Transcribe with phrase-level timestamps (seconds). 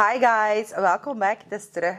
[0.00, 1.38] Hi guys, welkom back.
[1.48, 1.96] Het is terug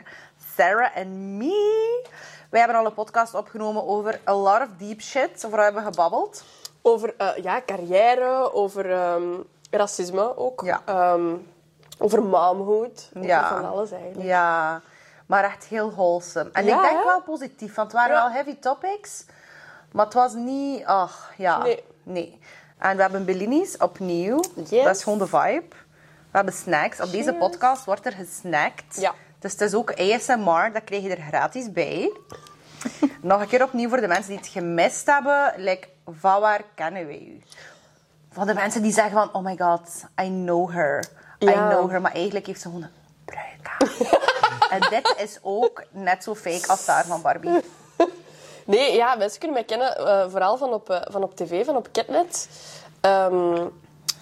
[0.55, 2.05] Sarah en me.
[2.49, 5.45] Wij hebben al een podcast opgenomen over a lot of deep shit.
[5.45, 6.43] Over hebben we gebabbeld?
[6.81, 9.23] Over eh, ja, carrière, over ehm,
[9.71, 10.61] racisme ook.
[10.65, 10.81] Ja.
[10.85, 11.35] Ehm,
[11.97, 13.11] over momhood.
[13.17, 14.25] Over van alles eigenlijk.
[14.27, 14.81] Ja,
[15.25, 16.49] maar echt heel wholesome.
[16.51, 17.05] En Ja, ik denk hè?
[17.05, 18.21] wel positief, want het waren Ja.
[18.21, 19.25] wel heavy topics.
[19.91, 20.85] Maar het was niet...
[20.85, 21.57] Ach, ja.
[21.63, 21.83] Nee.
[22.03, 22.39] nee.
[22.77, 24.39] En we hebben Bellinis opnieuw.
[24.55, 24.83] Yes.
[24.83, 25.75] Dat is gewoon de vibe.
[26.31, 27.01] We hebben snacks.
[27.01, 28.99] Op deze podcast wordt er gesnackt.
[28.99, 29.13] Ja.
[29.39, 32.11] Dus het is ook ASMR, dat krijg je er gratis bij.
[33.21, 35.53] Nog een keer opnieuw voor de mensen die het gemist hebben.
[35.57, 35.87] Like,
[36.19, 37.41] van waar kennen wij u?
[38.31, 41.05] Van de mensen die zeggen van, oh my god, I know her.
[41.39, 42.01] I know her.
[42.01, 42.89] Maar eigenlijk heeft ze gewoon een
[43.25, 44.07] bruik aan.
[44.79, 47.59] en dit is ook net zo fake als daar van Barbie.
[48.65, 51.75] Nee, ja, mensen kunnen mij kennen eh, vooral van op, eh, van op tv, van
[51.75, 52.49] op Catnet.
[53.01, 53.67] Ehm,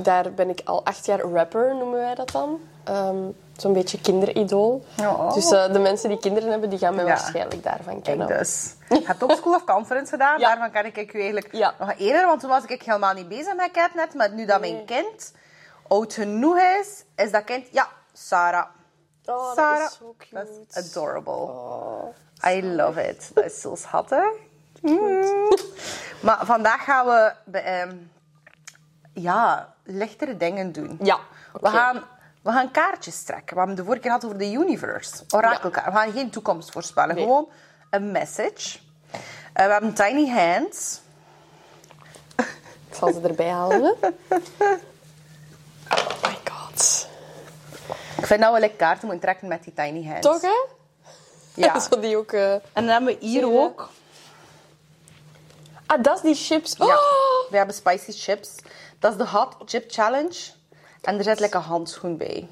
[0.03, 2.59] daar ben ik al acht jaar rapper, noemen wij dat dan.
[2.83, 3.17] Ehm,
[3.57, 4.85] Zo'n beetje kinderidool.
[5.01, 5.33] Oh.
[5.33, 7.09] Dus eh, de mensen die kinderen hebben, die gaan mij Ja.
[7.09, 8.27] waarschijnlijk daarvan kennen.
[8.27, 8.75] dus.
[8.89, 10.39] Je hebt ook School of Conference gedaan.
[10.39, 10.47] Ja.
[10.47, 11.73] Daarvan kan ik u eigenlijk Ja.
[11.79, 12.25] nog eerder.
[12.25, 14.13] Want toen was ik helemaal niet bezig met Catnet.
[14.13, 15.33] Maar nu dat mijn kind
[15.87, 17.65] oud genoeg is, is dat kind...
[17.71, 18.65] Ja, Sarah.
[19.25, 19.85] Oh, dat Sarah.
[19.85, 20.65] is zo Dat cute.
[20.69, 21.33] is adorable.
[21.33, 22.03] Oh.
[22.47, 23.31] I love it.
[23.33, 24.23] Dat is zo schattig.
[24.81, 25.23] Mm.
[26.21, 27.95] Maar vandaag gaan we bij, ehm,
[29.13, 30.97] ja, lichtere dingen doen.
[31.01, 31.19] Ja,
[31.61, 32.03] We, gaan,
[32.41, 33.53] we gaan kaartjes trekken.
[33.53, 35.23] We hebben de vorige keer gehad over de universe.
[35.29, 35.85] Orakelkaart.
[35.85, 37.15] We gaan geen toekomst voorspellen.
[37.15, 37.23] Nee.
[37.23, 37.49] Gewoon
[37.89, 38.79] een message.
[39.53, 41.01] Eh, we hebben tiny hands.
[42.89, 43.95] Ik zal ze erbij halen.
[45.91, 47.07] Oh my god.
[48.17, 50.27] Ik vind dat we like, kaarten moeten trekken met die tiny hands.
[50.27, 50.65] Toch, hè?
[51.53, 51.79] Ja.
[51.89, 52.31] Zo die ook...
[52.31, 53.89] eh, En dan hebben we hier ook...
[55.85, 56.75] Ah, dat is die chips.
[56.77, 57.49] Ja, Oh!
[57.49, 58.55] we hebben spicy chips.
[58.99, 60.35] Dat is de Hot Chip Challenge.
[61.01, 62.47] En er zit lekker een handschoen bij.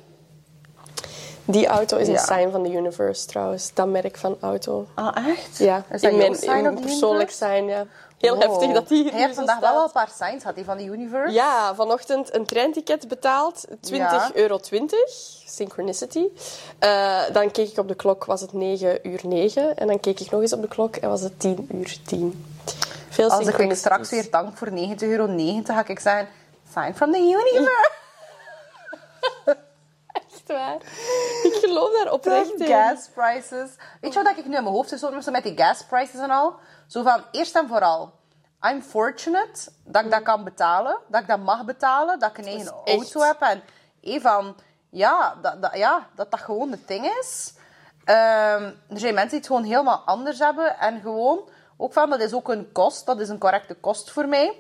[1.46, 2.24] Die auto is een Ja.
[2.26, 3.74] sign van de universe, trouwens.
[3.74, 4.88] Dat merk van auto.
[4.96, 5.58] Ah, echt?
[5.58, 7.86] Ja, Is dat in mijn, sign in persoonlijk sign, ja.
[8.18, 8.42] Heel Wow.
[8.44, 9.86] heftig dat die hier Hij heeft vandaag wel staat.
[9.86, 11.34] een paar signs, had hij van de universe?
[11.34, 13.66] Ja, vanochtend een treinticket betaald.
[13.82, 14.32] 20 Ja.
[14.34, 15.00] euro 20.
[15.46, 16.24] Synchronicity.
[16.80, 19.78] Eh, dan keek ik op de klok, was het 9 uur 9.
[19.78, 22.46] En dan keek ik nog eens op de klok en was het 10 uur 10.
[23.18, 25.28] Veel Als ik straks weer dank voor 90,90 euro,
[25.64, 26.28] ga ik zeggen...
[26.74, 27.90] Sign from the universe.
[30.08, 30.76] Echt waar.
[31.44, 32.72] Ik geloof daar oprecht De in.
[32.72, 33.70] gas prices.
[34.02, 35.00] Weet je wat ik nu in mijn hoofd zit?
[35.00, 36.56] Zo met die gas prices en al.
[36.88, 38.12] Zo van, eerst en vooral...
[38.62, 40.98] I'm fortunate dat ik dat kan betalen.
[41.08, 42.20] Dat ik dat mag betalen.
[42.20, 43.42] Dat ik een eigen echt- auto heb.
[43.42, 44.56] En van...
[44.90, 47.54] Ja, dat dat, ja, dat, dat gewoon het ding is.
[48.04, 50.80] Ehm, er zijn mensen die het gewoon helemaal anders hebben.
[50.80, 51.50] En gewoon...
[51.78, 53.06] Ook van, dat is ook een kost.
[53.06, 54.54] Dat is een correcte kost voor mij.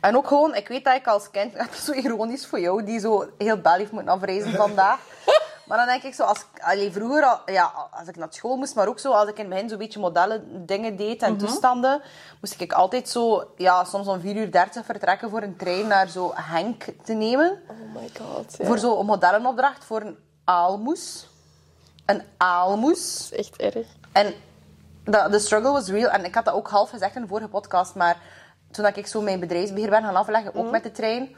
[0.00, 2.84] En ook gewoon, ik weet dat ik als kind, het is zo ironisch voor jou,
[2.84, 4.98] die zo heel heeft moeten afreizen vandaag.
[5.66, 8.74] Maar dan denk ik zo, als, allee, vroeger, al- ja, als ik naar school moest,
[8.74, 12.02] maar ook zo, als ik in het begin zo'n beetje modellen dingen deed en toestanden,
[12.40, 16.08] moest ik altijd zo, ja, soms om 4 uur 30 vertrekken voor een trein naar
[16.08, 17.62] zo Henk te nemen.
[17.68, 18.54] Oh my god.
[18.58, 18.66] Ja.
[18.66, 21.26] Voor zo'n modellenopdracht voor een aalmoes.
[22.06, 23.28] Een aalmoes.
[23.30, 23.86] Dat is echt erg.
[24.12, 24.34] En
[25.04, 26.10] de, de struggle was real.
[26.10, 27.94] En ik had dat ook half gezegd in de vorige podcast.
[27.94, 28.16] Maar
[28.70, 30.64] toen ik zo mijn bedrijfsbeheer ben gaan afleggen, Mhm.
[30.64, 31.36] ook met de trein.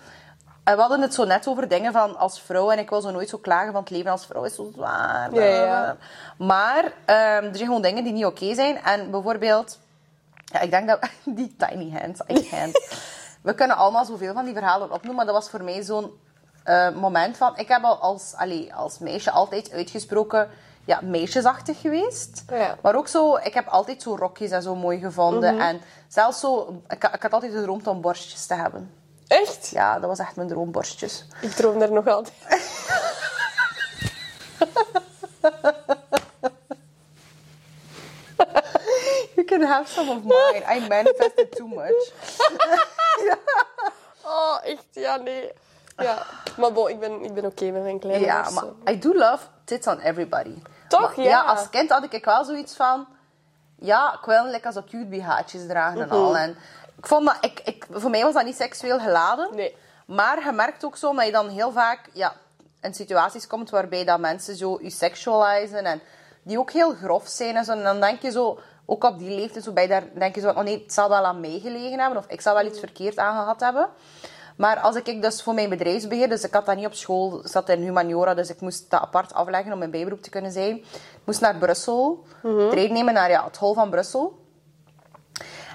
[0.64, 2.70] En we hadden het zo net over dingen van als vrouw.
[2.70, 5.34] En ik wil zo nooit zo klagen van het leven als vrouw is zo zwaar.
[5.34, 5.96] Ja, ja, ja.
[6.38, 8.82] Maar ehm, er zijn gewoon dingen die niet oké zijn.
[8.82, 9.78] En bijvoorbeeld...
[10.44, 11.08] Ja, ik denk dat...
[11.24, 12.20] Die tiny hands.
[12.28, 13.02] I can't.
[13.42, 15.14] we kunnen allemaal zoveel van die verhalen opnoemen.
[15.14, 16.10] Maar dat was voor mij zo'n
[16.64, 17.56] eh, moment van...
[17.56, 20.48] Ik heb al als, allee, als meisje altijd uitgesproken...
[20.84, 22.42] Ja, meisjesachtig geweest.
[22.48, 22.76] Ja.
[22.82, 23.36] Maar ook zo...
[23.36, 25.58] Ik heb altijd zo rokjes en zo mooi gevonden.
[25.60, 26.82] En zelfs zo...
[26.88, 28.94] Ik, ik had altijd gedroomd om borstjes te hebben.
[29.26, 29.68] Echt?
[29.68, 31.24] Ja, dat was echt mijn droom, borstjes.
[31.40, 32.36] Ik droom daar nog altijd.
[39.34, 40.64] You can have some of mine.
[40.76, 42.12] I manifested too much.
[44.24, 44.86] Oh, echt?
[44.90, 45.52] Ja, nee.
[45.96, 46.26] Ja.
[46.56, 49.44] Maar bon, ik ben, ik ben oké met mijn kleine Ja, maar I do love
[49.64, 50.54] tits on everybody.
[50.98, 51.14] Toch?
[51.14, 51.40] Ja.
[51.40, 53.06] als kind had ik wel zoiets van...
[53.78, 56.36] Ja, ik wil lekker zo cute BH'tjes dragen en al.
[56.36, 56.56] En
[56.96, 57.36] ik vond dat...
[57.40, 59.48] Ik, ik, voor mij was dat niet seksueel geladen.
[59.54, 59.76] Nee.
[60.06, 62.00] Maar je merkt ook zo dat je dan heel vaak...
[62.12, 62.32] Ja,
[62.80, 65.84] in situaties komt waarbij dat mensen zo je sexualizen.
[65.84, 66.00] En
[66.42, 67.72] die ook heel grof zijn en zo.
[67.72, 68.58] En dan denk je zo...
[68.86, 70.48] Ook op die leeftijd, zo bij daar, denk je zo...
[70.48, 72.18] Oh nee, het zal wel aan mij gelegen hebben.
[72.18, 73.88] Of ik zal wel iets verkeerd aangehad hebben.
[74.56, 77.48] Maar als ik dus voor mijn bedrijfsbeheer, dus ik had dat niet op school, ik
[77.48, 80.76] zat in humaniora, dus ik moest dat apart afleggen om mijn bijberoep te kunnen zijn.
[80.76, 82.24] Ik moest naar Brussel,
[82.70, 84.40] trein nemen naar ja, het hol van Brussel.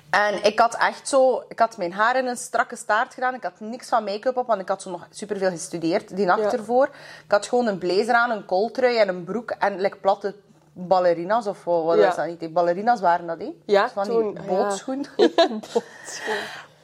[0.10, 1.44] En ik had echt zo...
[1.48, 3.34] Ik had mijn haar in een strakke staart gedaan.
[3.34, 6.42] Ik had niks van make-up op, want ik had zo nog superveel gestudeerd die nacht
[6.42, 6.52] Ja.
[6.52, 6.86] ervoor.
[7.26, 10.36] Ik had gewoon een blazer aan, een kooltrui en een broek en like, platte
[10.74, 12.10] ballerina's of wat Ja.
[12.10, 12.40] is dat niet?
[12.40, 13.54] Die ballerina's waren dat, hè?
[13.66, 14.48] Ja, Van toen, die ja.
[14.48, 15.06] bootschoen.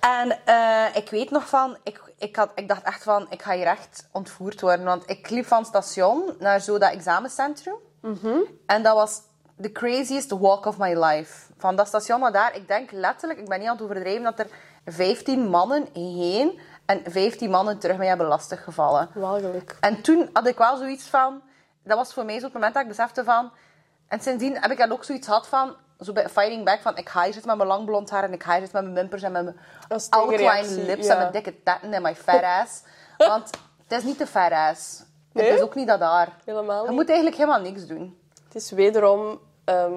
[0.04, 3.54] En eh, ik weet nog van, ik, ik, had, ik dacht echt van, ik ga
[3.54, 4.86] hier echt ontvoerd worden.
[4.86, 7.76] Want ik liep van het station naar zo dat examencentrum.
[8.66, 9.22] En dat was
[9.62, 11.52] the craziest walk of my life.
[11.58, 14.40] Van dat station naar daar, ik denk letterlijk, ik ben niet aan het overdrijven, dat
[14.40, 14.48] er
[14.86, 19.10] 15 mannen heen en 15 mannen terug mij hebben lastiggevallen.
[19.14, 19.78] Walgelijk.
[19.80, 21.42] En toen had ik wel zoiets van...
[21.84, 23.52] Dat was voor mij zo het moment dat ik besefte van...
[24.08, 25.76] En sindsdien heb ik dan ook zoiets gehad van...
[26.04, 26.98] Zo bij Fighting Back van...
[26.98, 28.24] Ik ga hier zitten met mijn lang blond haar...
[28.24, 31.06] En ik ga hier zitten met mijn wimpers en met mijn outline lips...
[31.06, 31.12] ja.
[31.14, 32.82] En mijn dikke tetten en mijn fat ass.
[33.18, 33.50] Want
[33.88, 35.04] het is niet de fat ass.
[35.32, 35.46] Nee?
[35.46, 36.36] Het is ook niet dat daar.
[36.46, 36.98] Helemaal Je niet.
[36.98, 38.18] moet eigenlijk helemaal niks doen.
[38.46, 39.40] Het is wederom...
[39.66, 39.94] ehm,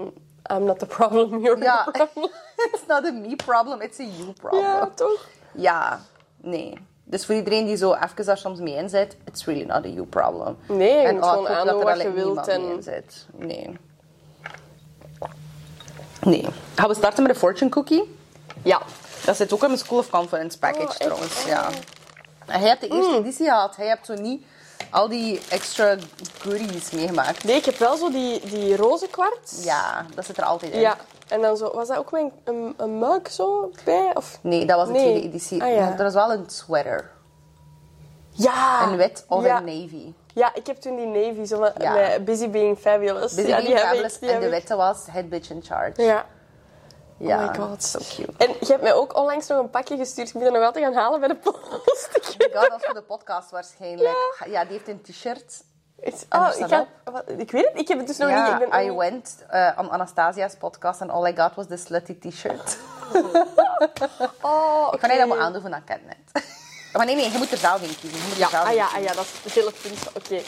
[0.53, 1.85] I'm not the problem, you're Ja.
[1.85, 2.31] the problem.
[2.73, 4.62] It's not a me problem, it's a you problem.
[4.62, 5.26] Ja, toch?
[5.52, 6.00] Ja,
[6.37, 6.79] nee.
[7.05, 9.88] Dus voor iedereen die zo even daar soms mee in zit, it's really not a
[9.88, 10.56] you problem.
[10.69, 13.26] Nee, je en moet oh, gewoon aandoen wat je wilt en- mee in zit.
[13.32, 13.79] Nee.
[16.21, 16.47] Nee.
[16.75, 18.17] Gaan we starten met de fortune cookie?
[18.63, 18.83] Ja.
[19.25, 21.43] Dat zit ook in mijn School of Confidence package Oh, trouwens.
[21.43, 21.47] Oh.
[21.47, 21.69] Ja.
[22.47, 23.77] En hij hebt de eerste editie gehad.
[23.77, 24.45] Hij hebt zo niet
[24.91, 25.97] al die extra
[26.41, 27.45] goodies meegemaakt.
[27.45, 29.65] Nee, ik heb wel zo die, die roze kwarts.
[29.65, 30.81] Ja, dat zit er altijd in.
[30.81, 30.97] Ja.
[31.29, 31.71] En dan zo...
[31.75, 34.11] Was dat ook mijn een, een mug zo bij?
[34.15, 34.39] Of...
[34.41, 35.03] Nee, dat was de Nee.
[35.03, 35.62] tweede editie.
[35.62, 35.93] Ah, ja.
[35.97, 37.11] Er was wel een sweater.
[38.31, 38.83] Ja!
[38.89, 39.57] Een wit of ja.
[39.57, 40.12] een navy.
[40.37, 41.93] Ja, ik heb toen die navy, zo met, Ja.
[41.93, 43.35] met Busy Being Fabulous.
[43.35, 44.15] Busy ja, Being die heb Fabulous.
[44.15, 46.03] ik, die en de witte was Head Bitch in Charge.
[46.03, 46.27] Ja.
[47.19, 47.44] Ja.
[47.44, 47.85] Oh my god.
[47.85, 48.33] So cute.
[48.37, 50.29] En je hebt mij ook onlangs nog een pakje gestuurd.
[50.29, 52.09] Ik moet dat nog altijd gaan halen bij de post.
[52.12, 52.25] Ik
[52.55, 54.17] God, dat is voor de podcast waarschijnlijk.
[54.47, 55.62] Ja, die heeft een t-shirt.
[56.31, 58.62] Oh, ik, staat ga, wat, ik weet het, ik heb het dus nog ja, niet.
[58.62, 62.19] Ik ben I went uh, on Anastasia's podcast and all I got was this slutty
[62.19, 62.79] t-shirt.
[64.43, 66.00] Oh, Ik kan hij dat maar aandoen van dat ken
[66.97, 67.07] net.
[67.07, 68.19] Maar nee, nee, je moet er zelf in kiezen.
[68.19, 68.99] Je moet er Ja, zelf ah, in ja, kiezen.
[69.09, 69.99] ah, ja, dat is het hele punt.
[70.15, 70.41] Oké.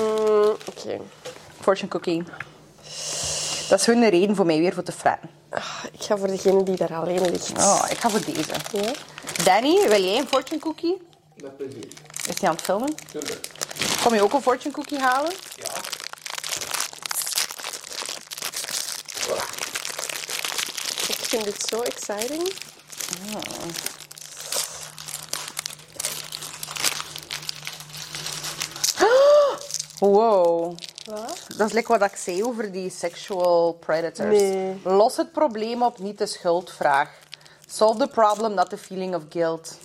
[0.00, 1.00] Mm, Oké.
[1.60, 2.22] Fortune cookie.
[3.68, 5.30] Dat is hun reden voor mij weer voor te fretten.
[5.50, 7.52] Ah, Ik ga voor degene die daar alleen ligt.
[7.58, 8.50] Oh, ik ga voor deze.
[8.72, 8.90] Ja?
[9.44, 11.02] Danny, wil jij een fortune cookie?
[11.36, 11.88] Met plezier.
[12.28, 12.94] Is hij aan het filmen?
[13.10, 13.50] Tuurlijk.
[14.02, 15.32] Kom je ook een fortune cookie halen?
[15.54, 15.70] Ja.
[21.08, 22.52] Ik vind dit zo exciting.
[29.98, 30.76] Wow.
[31.04, 31.44] Wat?
[31.56, 34.40] Dat is like wat ik zei over die sexual predators.
[34.40, 34.80] Nee.
[34.84, 37.10] Los het probleem op, niet de schuldvraag.
[37.66, 39.78] Solve the problem, not the feeling of guilt.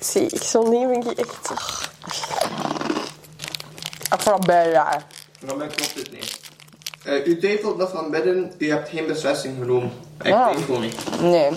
[0.00, 1.18] Zie, ik zo niet echt...
[1.18, 1.48] Ik vond
[4.46, 4.74] het.
[5.46, 6.40] Van mij klopt het niet.
[7.04, 9.92] Eh, u twijfelt dat van binnen, u hebt geen beslissing genomen.
[10.18, 10.50] Ik Ja.
[10.50, 11.20] twijfel niet.
[11.20, 11.50] Nee.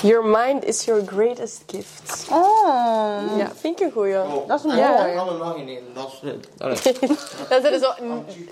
[0.00, 2.26] Your mind is your greatest gift.
[2.30, 3.36] Oh.
[3.36, 4.16] Ja, vind ik een goeie.
[4.22, 5.10] Oh, Dat is en mooi.
[5.10, 7.18] Ik kan er nog een Dat is.
[7.48, 7.92] Dat is zo,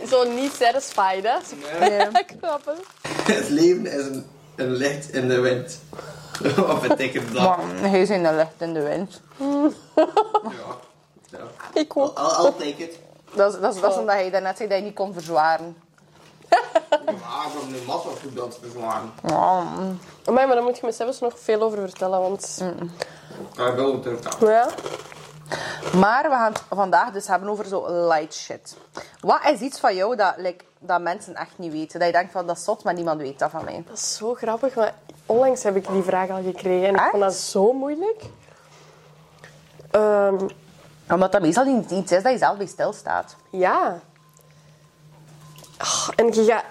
[0.06, 1.38] zo niet satisfied, hè?
[1.80, 2.06] Nee.
[3.34, 4.26] Het leven is een,
[4.56, 5.80] een licht in de wind.
[6.56, 7.42] Wat betekent dat?
[7.42, 9.20] Maar hij is in de lucht in de wind.
[9.38, 9.70] Ja.
[11.30, 11.38] ja.
[11.74, 12.18] Ik I'll, ook.
[12.18, 12.98] I'll take it.
[13.34, 15.76] Dat is, dat is, dat is omdat hij daarnet zei dat hij niet kon verzwaren.
[16.90, 16.96] Ja,
[17.46, 19.12] ik heb nu massa goed dat te verzwaren.
[19.22, 19.64] Ja.
[20.24, 22.62] Amai, maar daar moet je me zelfs nog veel over vertellen, want...
[23.56, 24.68] Ik wil het terug Ja?
[25.98, 28.76] Maar we gaan het vandaag dus hebben over zo light shit.
[29.20, 31.98] Wat is iets van jou dat, like, dat mensen echt niet weten?
[31.98, 33.82] Dat je denkt van, dat is zot, maar niemand weet dat van mij.
[33.86, 34.94] Dat is zo grappig, maar
[35.26, 38.22] onlangs heb ik die vraag al gekregen en ik vond dat zo moeilijk.
[39.90, 40.46] Ehm,
[41.10, 43.36] Omdat dat meestal niet iets is dat je zelf bij stilstaat.
[43.50, 43.98] ja.
[46.16, 46.64] En je gaat...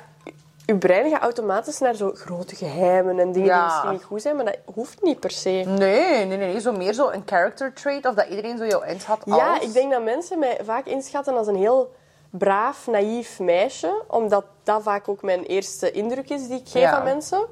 [0.67, 3.55] Je brein gaat automatisch naar zo grote geheimen en dingen Ja.
[3.59, 5.49] die misschien niet goed zijn, maar dat hoeft niet per se.
[5.49, 6.59] Nee, nee, nee, nee.
[6.59, 9.35] Zo meer zo een character trait of dat iedereen zo jou inschat als...
[9.35, 11.95] Ja, ik denk dat mensen mij vaak inschatten als een heel
[12.29, 14.03] braaf, naïef meisje.
[14.07, 16.91] Omdat dat vaak ook mijn eerste indruk is die ik geef Ja.
[16.97, 17.45] aan mensen.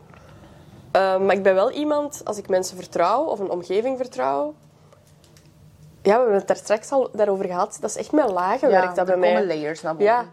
[0.92, 4.54] Eh, maar ik ben wel iemand, als ik mensen vertrouw of een omgeving vertrouw...
[6.02, 7.78] Ja, we hebben het daar straks al daarover gehad.
[7.82, 9.34] Dat is echt met lagen ja, werkt dat bij mij.
[9.34, 10.06] komen layers naar boven.
[10.14, 10.26] Ja.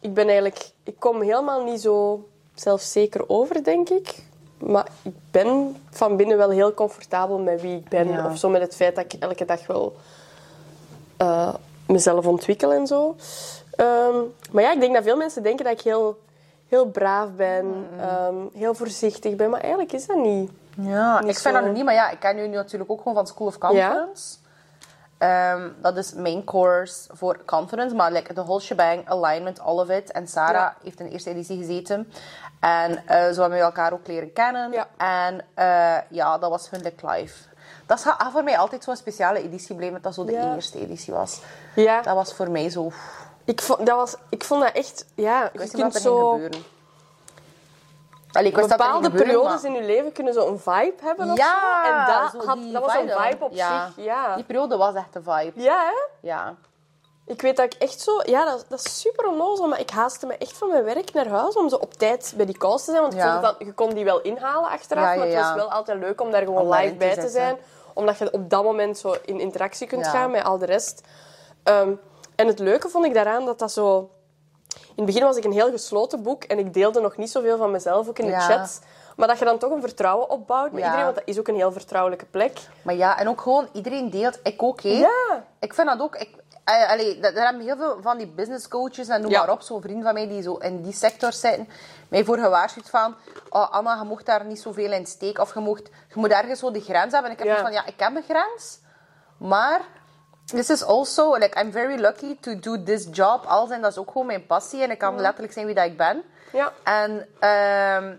[0.00, 0.70] Ik ben eigenlijk...
[0.84, 4.22] Ik kom helemaal niet zo zelfzeker over, denk ik.
[4.58, 8.08] Maar ik ben van binnen wel heel comfortabel met wie ik ben.
[8.08, 8.26] Ja.
[8.26, 9.96] Of zo met het feit dat ik elke dag wel
[11.16, 11.54] eh,
[11.86, 13.16] mezelf ontwikkel en zo.
[13.76, 14.16] Ehm,
[14.50, 16.18] maar ja, ik denk dat veel mensen denken dat ik heel,
[16.68, 17.86] heel braaf ben.
[18.00, 19.50] ehm, heel voorzichtig ben.
[19.50, 20.50] Maar eigenlijk is dat niet.
[20.80, 21.52] Ja, Niet ik vind zo.
[21.52, 24.36] dat nog niet, maar ja, ik ken nu natuurlijk ook gewoon van School of Conference.
[25.18, 29.88] Ehm, dat is main course voor confidence, maar like, the whole shebang, alignment, all of
[29.88, 30.12] it.
[30.12, 30.76] En Sarah Ja.
[30.82, 32.12] heeft in de eerste editie gezeten.
[32.60, 34.72] En eh, zo hebben we elkaar ook leren kennen.
[34.72, 34.86] Ja.
[34.96, 37.34] En eh, ja, dat was hun like, live.
[37.86, 40.54] Dat is voor mij altijd zo'n speciale editie blijven, dat dat zo de Ja.
[40.54, 41.40] eerste editie was.
[41.74, 42.90] Ja, Dat was voor mij zo...
[43.44, 45.06] ik vond dat, was, ik vond dat echt...
[45.14, 46.30] Ja, Ik je wist niet wat kunt er ging zo...
[46.32, 46.62] gebeuren.
[48.38, 51.54] Allee, dat Bepaalde periodes maar- in je leven kunnen zo een vibe hebben of Ja,
[51.84, 51.90] zo.
[51.90, 53.44] En dat, zo had, dat was een vibe.
[53.44, 53.86] op Ja.
[53.96, 54.04] zich.
[54.04, 54.34] Ja.
[54.34, 55.52] Die periode was echt een vibe.
[55.62, 56.26] ja, hè?
[56.28, 56.54] Ja.
[57.26, 58.20] Ik weet dat ik echt zo...
[58.24, 61.28] Ja, dat, dat is super onnozel, maar ik haastte me echt van mijn werk naar
[61.28, 63.02] huis om zo op tijd bij die calls te zijn.
[63.02, 65.98] Want ik vond dan, je kon die wel inhalen achteraf, maar het was wel altijd
[65.98, 67.56] leuk om daar gewoon Om live bij te zijn.
[67.94, 71.00] Omdat je op dat moment zo in interactie kunt gaan met al de rest.
[71.62, 71.92] Ehm,
[72.36, 74.10] en het leuke vond ik daaraan dat dat zo...
[74.98, 77.56] In het begin was ik een heel gesloten boek en ik deelde nog niet zoveel
[77.56, 78.40] van mezelf, ook in de Ja.
[78.40, 78.78] chats.
[79.16, 80.84] Maar dat je dan toch een vertrouwen opbouwt met Ja.
[80.84, 82.58] iedereen, want dat is ook een heel vertrouwelijke plek.
[82.82, 84.38] Maar ja, en ook gewoon iedereen deelt.
[84.42, 84.88] Ik ook, hè.
[84.88, 85.44] Ja.
[85.60, 86.16] Ik vind dat ook...
[86.16, 86.28] Ik,
[86.64, 89.38] eh, allee, daar hebben heel veel van die business coaches en noem Ja.
[89.38, 89.60] maar op.
[89.60, 91.68] Zo'n vriend van mij die zo in die sector zitten.
[92.08, 93.14] Mij voor gewaarschuwd van...
[93.50, 95.42] Oh, Anna, je mocht daar niet zoveel in steken.
[95.42, 97.30] Of je, mocht, je moet ergens zo die grens hebben.
[97.30, 97.58] En ik heb Ja.
[97.58, 97.84] zoiets van...
[97.84, 98.78] Ja, ik heb een grens.
[99.38, 99.80] Maar...
[100.54, 101.36] This is also...
[101.36, 103.44] Like, I'm very lucky to do this job.
[103.46, 104.82] Al zijn dat is ook gewoon mijn passie.
[104.82, 106.22] En ik kan letterlijk zijn wie dat ik ben.
[106.52, 106.72] Ja.
[106.82, 108.14] En ehm,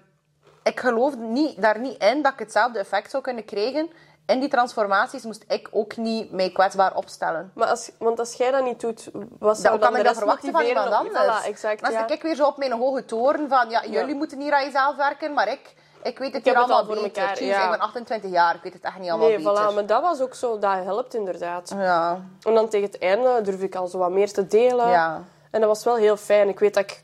[0.64, 3.90] ik geloof niet, daar niet in dat ik hetzelfde effect zou kunnen krijgen.
[4.26, 7.52] In die transformaties moest ik ook niet mij kwetsbaar opstellen.
[7.56, 9.10] Maar als, want als jij dat niet doet,
[9.40, 11.44] wat zou Dan dan kan de ik dat rest verwachten van iemand anders.
[11.44, 12.00] Voilà, exact, ja.
[12.00, 13.70] zit ik weer zo op mijn hoge toren van...
[13.70, 14.16] Ja, jullie Ja.
[14.16, 15.76] moeten hier aan jezelf werken, maar ik...
[16.04, 17.22] Ik weet het heb hier het allemaal al voor beter.
[17.24, 17.64] elkaar, ja.
[17.64, 19.52] Ik ben 28 jaar, ik weet het echt niet allemaal Nee, beter.
[19.72, 21.74] voilà, maar dat was ook zo, dat helpt inderdaad.
[21.76, 24.90] Ja, En dan tegen het einde durf ik al zo wat meer te delen.
[24.90, 25.24] ja.
[25.52, 26.50] En dat was wel heel fijn.
[26.50, 27.04] Ik weet dat ik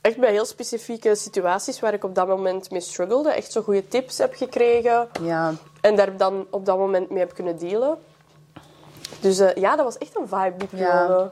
[0.00, 3.88] echt bij heel specifieke situaties waar ik op dat moment mee struggelde, echt zo goede
[3.88, 5.08] tips heb gekregen.
[5.22, 5.52] ja.
[5.80, 7.98] En daar dan op dat moment mee heb kunnen dealen.
[9.20, 11.30] Dus eh, ja, dat was echt een vibe, die Ja.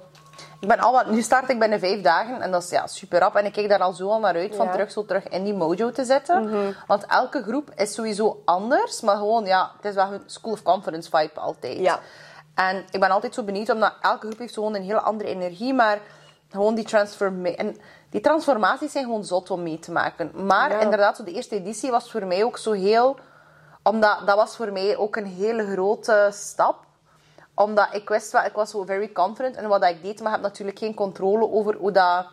[0.62, 3.18] Ik ben al wat, nu start ik binnen vijf dagen en dat is ja, super
[3.18, 3.36] rap.
[3.36, 4.64] En ik kijk daar al zo al naar uit van Ja.
[4.64, 4.72] Mhm.
[4.72, 6.74] terug, zo terug in die mojo te zitten.
[6.86, 10.62] Want elke groep is sowieso anders, maar gewoon, ja, het is wel hun school of
[10.62, 11.78] confidence vibe altijd.
[11.78, 11.98] Ja.
[12.54, 15.74] En ik ben altijd zo benieuwd, omdat elke groep heeft gewoon een hele andere energie,
[15.74, 15.98] maar
[16.50, 17.56] gewoon die transformatie...
[17.56, 17.76] En
[18.10, 20.46] die transformaties zijn gewoon zot om mee te maken.
[20.46, 20.80] Maar Ja.
[20.80, 23.16] inderdaad, zo de eerste editie was voor mij ook zo heel...
[23.82, 26.76] Omdat dat was voor mij ook een hele grote stap
[27.54, 30.34] omdat ik wist wel, ik was zo very confident in wat ik deed, maar ik
[30.34, 32.26] heb natuurlijk geen controle over hoe dat...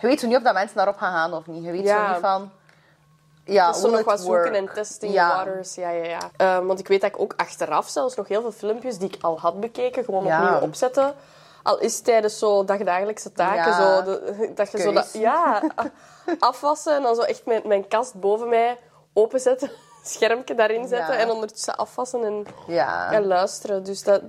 [0.00, 1.64] Je weet zo niet of dat mensen daarop gaan gaan of niet.
[1.64, 2.06] Je weet Ja.
[2.06, 2.50] zo niet van...
[3.44, 5.28] Ja, Dat is nog wat zoeken en testing Ja.
[5.36, 5.74] waters.
[5.74, 6.18] Ja, ja, ja.
[6.36, 9.22] Ehm, want ik weet dat ik ook achteraf zelfs nog heel veel filmpjes die ik
[9.22, 10.42] al had bekeken, gewoon Ja.
[10.44, 11.14] opnieuw opzetten.
[11.62, 15.62] Al is het tijdens zo dagdagelijkse taken, zo, de- dat je zo dat, ja,
[16.38, 18.78] afwassen en dan zo echt mijn, mijn kast boven mij
[19.12, 19.70] openzetten,
[20.04, 22.46] schermpje daarin zetten en ondertussen afwassen en,
[23.10, 23.82] en luisteren.
[23.84, 24.22] Dus dat,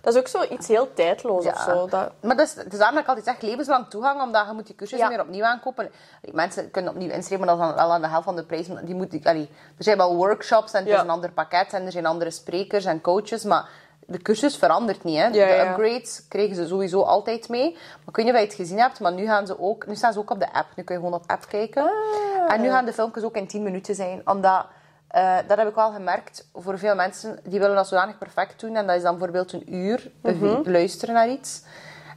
[0.00, 1.50] dat is ook zo iets heel tijdloos Ja.
[1.50, 1.86] of zo.
[1.86, 4.52] Dat, Maar dat is, het is daarom dat ik altijd zeg, levenslang toegang, omdat je
[4.52, 5.14] moet die cursussen Ja.
[5.16, 5.90] weer opnieuw aankopen.
[6.32, 8.66] Mensen kunnen opnieuw inschrijven, maar dat is dan wel aan de helft van de prijs.
[8.82, 11.92] Die moet, allee, er zijn wel workshops en het is een ander pakket en er
[11.92, 13.68] zijn andere sprekers en coaches, maar
[14.06, 15.16] de cursus verandert niet.
[15.16, 15.24] Hè.
[15.24, 15.70] Ja, de ja.
[15.70, 17.72] upgrades krijgen ze sowieso altijd mee.
[17.72, 19.94] Maar ik weet niet of je het gezien hebt, maar nu, gaan ze ook, nu
[19.94, 20.66] staan ze ook op de app.
[20.76, 21.82] Nu kun je gewoon op app kijken.
[21.82, 22.52] Ah.
[22.54, 24.64] En nu gaan de filmpjes ook in 10 minuten zijn, omdat...
[25.10, 27.38] eh, dat heb ik wel gemerkt voor veel mensen.
[27.44, 28.76] Die willen dat zodanig perfect doen.
[28.76, 30.70] En dat is dan bijvoorbeeld een uur Mhm.
[30.70, 31.62] luisteren naar iets.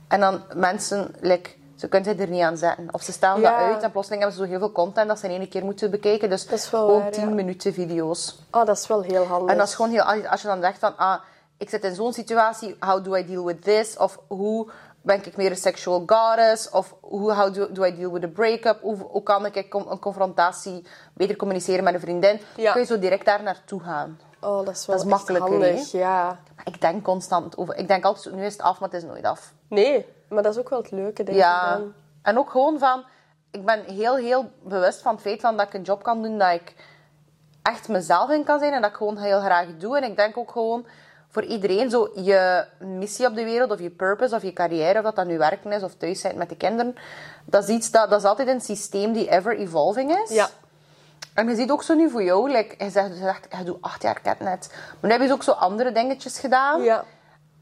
[0.07, 2.87] En dan mensen, like, ze kunnen er niet aan zetten.
[2.91, 3.49] Of ze stellen Ja.
[3.59, 5.63] dat uit en plotseling hebben ze zo heel veel content dat ze in één keer
[5.65, 6.29] moeten bekijken.
[6.29, 7.33] Dus gewoon waar, 10 ja.
[7.33, 8.39] minuten video's.
[8.51, 9.51] oh, dat is wel heel handig.
[9.51, 10.01] En dat is gewoon heel...
[10.01, 10.97] Als als je dan zegt van...
[10.97, 11.19] Ah,
[11.57, 12.75] ik zit in zo'n situatie.
[12.79, 13.97] How do I deal with this?
[13.97, 14.69] Of hoe
[15.03, 16.69] ben ik meer een sexual goddess?
[16.69, 18.81] Of hoe how do, do I deal with a breakup?
[18.81, 22.41] Hoe, hoe kan ik een confrontatie beter communiceren met een vriendin?
[22.55, 22.71] Ja.
[22.71, 24.19] Kun je zo direct daar naartoe gaan.
[24.41, 26.39] Oh, dat is wel Dat is makkelijker, handig, ja.
[26.63, 27.75] Ik denk constant over...
[27.75, 29.53] Ik denk altijd, nu is het af, maar het is nooit af.
[29.67, 31.93] Nee, maar dat is ook wel het leuke, denk ik Ja, dan.
[32.21, 33.03] en ook gewoon van...
[33.51, 36.37] Ik ben heel, heel bewust van het feit van dat ik een job kan doen
[36.37, 36.73] dat ik
[37.61, 39.97] echt mezelf in kan zijn en dat ik gewoon heel graag doe.
[39.97, 40.85] En ik denk ook gewoon
[41.33, 45.03] voor iedereen zo je missie op de wereld of je purpose of je carrière, of
[45.03, 46.95] dat dat nu werken is of thuis zijn met de kinderen,
[47.45, 50.29] dat is iets dat, dat is altijd een systeem die ever evolving is.
[50.29, 50.49] Ja.
[51.33, 54.19] En je ziet ook zo nu voor jou, like, je zegt, je doet acht jaar
[54.19, 54.69] ketnet.
[54.71, 56.83] Maar nu heb je ook zo andere dingetjes gedaan.
[56.83, 57.03] Ja.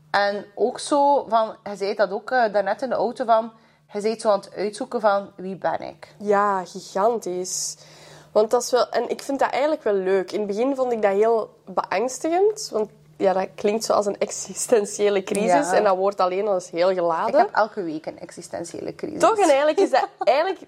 [0.10, 3.52] En ook zo van, je zei dat ook eh, daarnet in de auto van,
[3.94, 6.16] je bent zo aan het uitzoeken van wie ben ik.
[6.18, 7.78] Ja, gigantisch.
[8.32, 8.90] Want dat is wel...
[8.90, 10.32] En ik vind dat eigenlijk wel leuk.
[10.32, 12.70] In het begin vond ik dat heel beangstigend.
[12.72, 12.90] Want
[13.22, 15.70] ja, dat klinkt zoals een existentiële crisis.
[15.70, 15.74] Ja.
[15.74, 17.34] En dat woord alleen al is heel geladen.
[17.34, 19.20] Ik heb elke week een existentiële crisis.
[19.20, 20.60] Toch, en eigenlijk is daar eigenlijk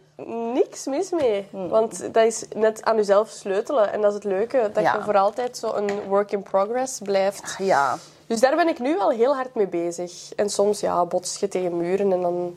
[0.54, 1.48] niks mis mee.
[1.50, 1.70] Hmm.
[1.70, 3.92] Want dat is net aan jezelf sleutelen.
[3.94, 4.94] En dat is het leuke, dat Ja.
[4.96, 7.56] je voor altijd zo een work in progress blijft.
[7.58, 7.98] Ja.
[8.28, 10.12] Dus daar ben ik nu wel heel hard mee bezig.
[10.36, 12.56] En soms ja, bots je tegen muren en dan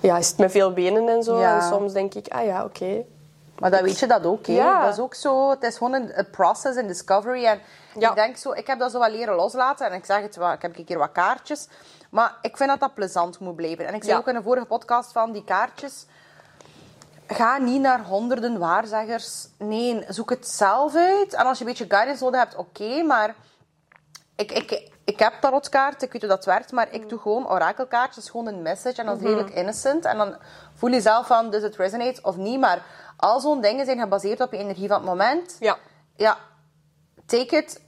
[0.00, 1.38] ja, is het met veel benen en zo.
[1.40, 1.54] Ja.
[1.60, 3.04] En soms denk ik, ah ja, oké.
[3.58, 4.46] Maar dan weet je dat ook.
[4.46, 4.52] hè.
[4.52, 4.84] Ja.
[4.84, 5.50] Dat is ook zo.
[5.50, 7.44] Het is gewoon een, een process in discovery.
[7.44, 7.60] En
[7.98, 8.08] Ja.
[8.08, 9.86] ik denk zo, ik heb dat zo wel leren loslaten.
[9.86, 11.68] En ik zeg het wel, ik heb een keer wat kaartjes.
[12.10, 13.86] Maar ik vind dat dat plezant moet blijven.
[13.86, 14.20] En ik zei Ja.
[14.20, 16.06] ook in een vorige podcast van die kaartjes.
[17.26, 19.46] Ga niet naar honderden waarzeggers.
[19.58, 21.34] Nee, zoek het zelf uit.
[21.34, 23.02] En als je een beetje guidance nodig hebt, oké.
[23.02, 23.34] maar
[24.36, 28.30] ik, ik, ik heb tarotkaarten, ik weet hoe dat werkt, maar ik doe gewoon orakelkaartjes.
[28.30, 30.04] Gewoon een message en dat is redelijk innocent.
[30.04, 30.36] En dan
[30.74, 32.60] voel je zelf van, does it resonate of niet?
[32.60, 32.82] Maar
[33.16, 35.56] al zo'n dingen zijn gebaseerd op je energie van het moment.
[35.60, 35.76] Ja.
[36.16, 36.36] Ja,
[37.38, 37.80] take it,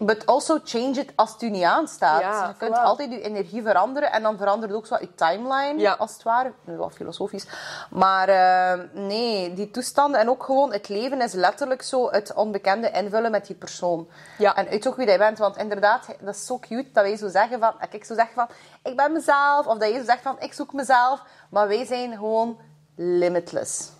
[0.00, 2.20] but also change it als het u niet aanstaat.
[2.20, 2.82] Ja, je kunt voilà.
[2.82, 5.92] altijd je energie veranderen en dan verandert ook zo wat je timeline, Ja.
[5.92, 6.52] als het ware.
[6.64, 7.46] Nu wel filosofisch.
[7.90, 12.90] Maar eh, nee, die toestanden en ook gewoon het leven is letterlijk zo het onbekende
[12.90, 14.08] invullen met die persoon.
[14.38, 14.56] Ja.
[14.56, 17.28] En uit ook wie jij bent, want inderdaad, dat is zo cute dat wij zo
[17.28, 18.46] zeggen van, ik zo zeg van,
[18.82, 22.12] ik ben mezelf, of dat je zo zegt van, ik zoek mezelf, maar wij zijn
[22.12, 22.58] gewoon
[22.96, 23.90] limitless.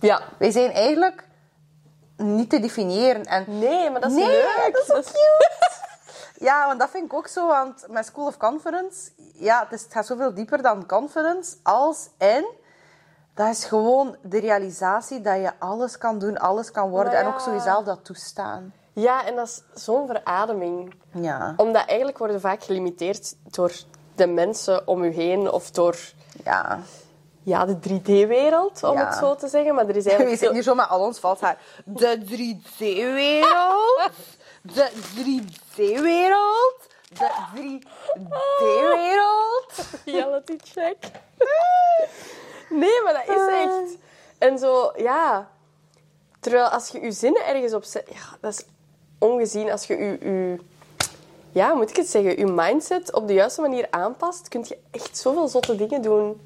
[0.00, 0.20] Ja.
[0.38, 1.23] Wij zijn eigenlijk
[2.24, 3.24] niet te definiëren.
[3.24, 4.70] En Nee, maar dat is Nee, leuk.
[4.72, 5.50] dat is zo cute.
[6.38, 7.46] Ja, want dat vind ik ook zo.
[7.46, 11.56] Want met School of Conference, ja, het, is, het gaat zoveel dieper dan conference.
[11.62, 12.46] Als in,
[13.34, 17.12] dat is gewoon de realisatie dat je alles kan doen, alles kan worden.
[17.12, 18.72] En ook jezelf dat toestaan.
[18.92, 20.94] Ja, en dat is zo'n verademing.
[21.12, 21.54] Ja.
[21.56, 23.72] Omdat eigenlijk worden we vaak gelimiteerd door
[24.14, 25.96] de mensen om u heen of door
[26.44, 26.78] Ja.
[27.44, 29.06] Ja, de 3D-wereld, om Ja.
[29.06, 29.74] het zo te zeggen.
[29.74, 31.58] Maar er is We eigenlijk zitten hier zo met al ons valt haar.
[31.84, 34.12] De 3D-wereld.
[34.62, 36.76] De 3D-wereld.
[37.08, 39.72] De 3D-wereld.
[40.04, 40.96] reality check.
[42.70, 43.96] Nee, maar dat is echt.
[44.38, 45.48] En zo, ja.
[46.40, 48.64] Terwijl als je je zinnen ergens op zet, ja, dat is
[49.18, 49.70] ongezien.
[49.70, 50.58] Als je je, je
[51.52, 55.18] ja, moet ik het zeggen, je mindset op de juiste manier aanpast, kun je echt
[55.18, 56.40] zoveel zotte dingen doen.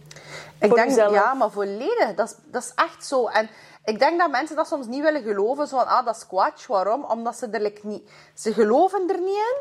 [0.60, 1.12] Ik denk, jezelf.
[1.12, 2.14] ja, maar volledig.
[2.14, 3.26] Dat is, dat is echt zo.
[3.26, 3.48] En
[3.84, 5.66] ik denk dat mensen dat soms niet willen geloven.
[5.66, 6.66] Zo van, ah, dat is squash.
[6.66, 7.04] Waarom?
[7.04, 8.10] Omdat ze er like, niet...
[8.34, 9.56] Ze geloven er niet in.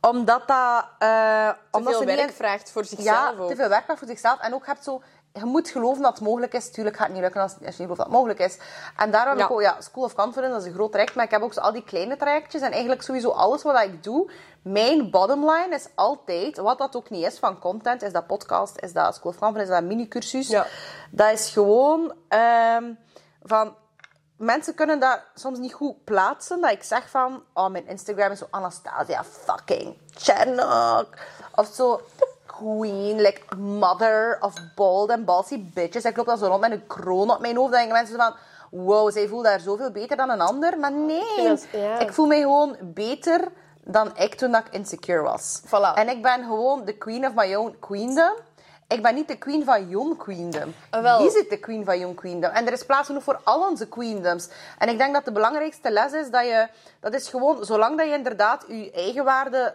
[0.00, 0.84] Omdat dat...
[0.98, 3.48] eh Te omdat veel ze werk in- vraagt voor zichzelf Ja, ook.
[3.48, 4.40] te veel werk voor zichzelf.
[4.40, 5.02] En ook hebt zo...
[5.38, 6.70] Je moet geloven dat het mogelijk is.
[6.70, 8.58] Tuurlijk gaat het niet lukken als, als je niet gelooft dat het mogelijk is.
[8.96, 9.44] En daarom heb Ja.
[9.44, 9.60] ik ook...
[9.60, 11.14] Ja, School of Confidence, dat is een groot traject.
[11.14, 12.62] Maar ik heb ook al die kleine trajectjes.
[12.62, 14.30] En eigenlijk sowieso alles wat ik doe...
[14.62, 16.56] Mijn bottom line is altijd...
[16.56, 18.02] Wat dat ook niet is van content.
[18.02, 18.80] Is dat podcast?
[18.80, 19.72] Is dat School of Confidence?
[19.72, 20.48] Is dat mini-cursus?
[20.48, 20.66] Ja.
[21.10, 22.14] Dat is gewoon...
[22.28, 22.92] ehm,
[23.42, 23.74] van...
[24.36, 26.60] Mensen kunnen dat soms niet goed plaatsen.
[26.60, 27.42] Dat ik zeg van...
[27.52, 31.06] Oh, mijn Instagram is zo Anastasia fucking Chernock.
[31.54, 32.00] Of zo...
[32.58, 36.04] Queen, like mother of bold and bossy bitches.
[36.04, 37.70] Ik loop dan zo rond met een kroon op mijn hoofd.
[37.70, 38.34] Dan denken mensen van...
[38.70, 40.78] Wow, zij voelt daar zoveel beter dan een ander.
[40.78, 41.58] Maar nee,
[41.98, 43.40] ik voel mij gewoon beter
[43.84, 45.60] dan ik toen ik insecure was.
[45.66, 45.94] Voilà.
[45.94, 48.32] En ik ben gewoon de queen of my own queendom.
[48.88, 50.74] Ik ben niet de queen van young queendom.
[50.90, 51.18] Ah, wel.
[51.18, 52.50] Wie zit de queen van young queendom?
[52.50, 54.48] En er is plaats genoeg voor al onze queendoms.
[54.78, 56.68] En ik denk dat de belangrijkste les is dat je...
[57.00, 59.74] Dat is gewoon, zolang dat je inderdaad je eigen waarde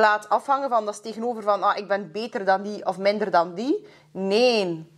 [0.00, 0.84] laat afhangen van...
[0.84, 3.88] Dat is tegenover van, ah, ik ben beter dan die of minder dan die.
[4.10, 4.92] Nee.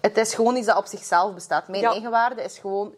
[0.00, 1.68] Het is gewoon iets dat op zichzelf bestaat.
[1.68, 1.90] Mijn Ja.
[1.90, 2.94] eigen waarde is gewoon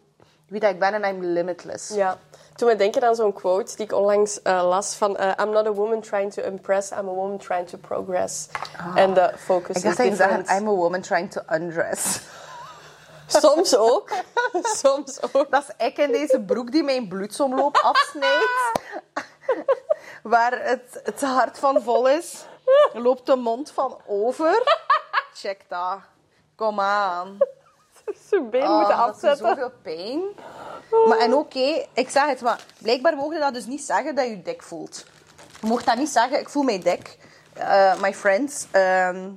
[0.47, 1.89] wie dat ik ben en I'm limitless.
[1.89, 2.17] Ja.
[2.55, 5.65] Toen we denken aan zo'n quote die ik onlangs eh, las van eh, I'm not
[5.67, 8.47] a woman trying to impress, I'm a woman trying to progress.
[8.95, 10.17] En de focus Ik is different.
[10.17, 12.19] zeggen, I'm a woman trying to undress.
[13.27, 14.09] Soms ook.
[14.81, 15.51] Soms ook.
[15.51, 18.79] Dat is ik in deze broek die mijn bloedsomloop afsnijdt.
[20.23, 22.45] Waar het, het hart van vol is,
[22.93, 24.77] loopt de mond van over.
[25.33, 25.97] Check dat.
[26.55, 27.37] Kom aan.
[28.29, 29.47] Zijn been Oh, moeten dat doet afzetten.
[29.47, 30.21] zoveel pijn.
[31.07, 34.31] Maar, en oké, ik zeg het, maar blijkbaar mogen dat dus niet zeggen dat je
[34.31, 35.05] je dik voelt.
[35.61, 37.17] Je mocht dat niet zeggen, ik voel mij dik.
[37.53, 39.29] Eh, my friends ehm,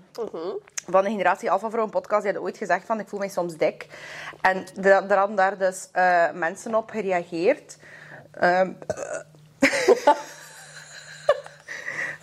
[0.90, 3.28] van de Generatie Alpha Vrouw, een podcast, die hadden ooit gezegd van ik voel mij
[3.28, 3.86] soms dik.
[4.40, 7.76] En er hadden daar dus eh, mensen op gereageerd.
[8.32, 8.72] Ehm,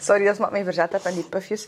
[0.02, 1.68] Sorry dat ik mij verzet heb en die pufjes.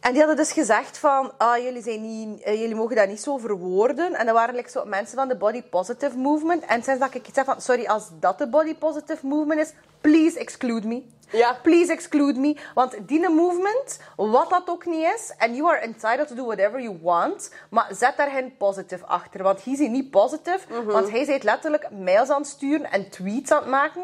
[0.00, 3.20] En die hadden dus gezegd van, ah, jullie, zijn niet, eh, jullie mogen dat niet
[3.20, 4.14] zo verwoorden.
[4.14, 6.64] En dat waren like, zo mensen van de body positive movement.
[6.64, 9.72] En sinds dat ik iets zeg van, sorry, als dat de body positive movement is,
[10.00, 11.02] please exclude me.
[11.30, 11.58] Ja.
[11.62, 12.56] Please exclude me.
[12.74, 16.80] Want die movement, wat dat ook niet is, and you are entitled to do whatever
[16.80, 19.42] you want, maar zet daar geen positive achter.
[19.42, 23.50] Want hij is niet positive, want hij is letterlijk mails aan het sturen en tweets
[23.50, 24.02] aan het maken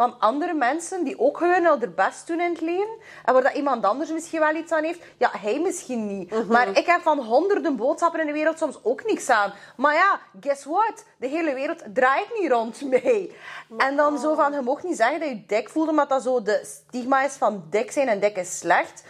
[0.00, 2.96] van andere mensen die ook gewoon al hun best doen in het leven.
[3.24, 5.00] En waar dat iemand anders misschien wel iets aan heeft.
[5.16, 6.30] Ja, hij misschien niet.
[6.30, 6.46] Mhm.
[6.46, 9.52] Maar ik heb van honderden boodschappen in de wereld soms ook niks aan.
[9.76, 11.04] Maar ja, guess what?
[11.16, 13.30] De hele wereld draait niet rond mij.
[13.76, 16.42] En dan zo van, je mag niet zeggen dat je dik voelt, omdat dat zo
[16.42, 19.04] de stigma is van dik zijn en dik is slecht.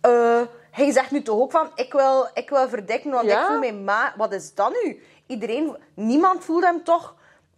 [0.00, 3.40] Eh, hij zegt nu toch ook van, ik wil, ik wil verdikken, want Ja.
[3.40, 4.14] ik voel mij ma...
[4.16, 5.02] Wat is dat nu?
[5.26, 7.14] Iedereen, niemand voelt hem toch...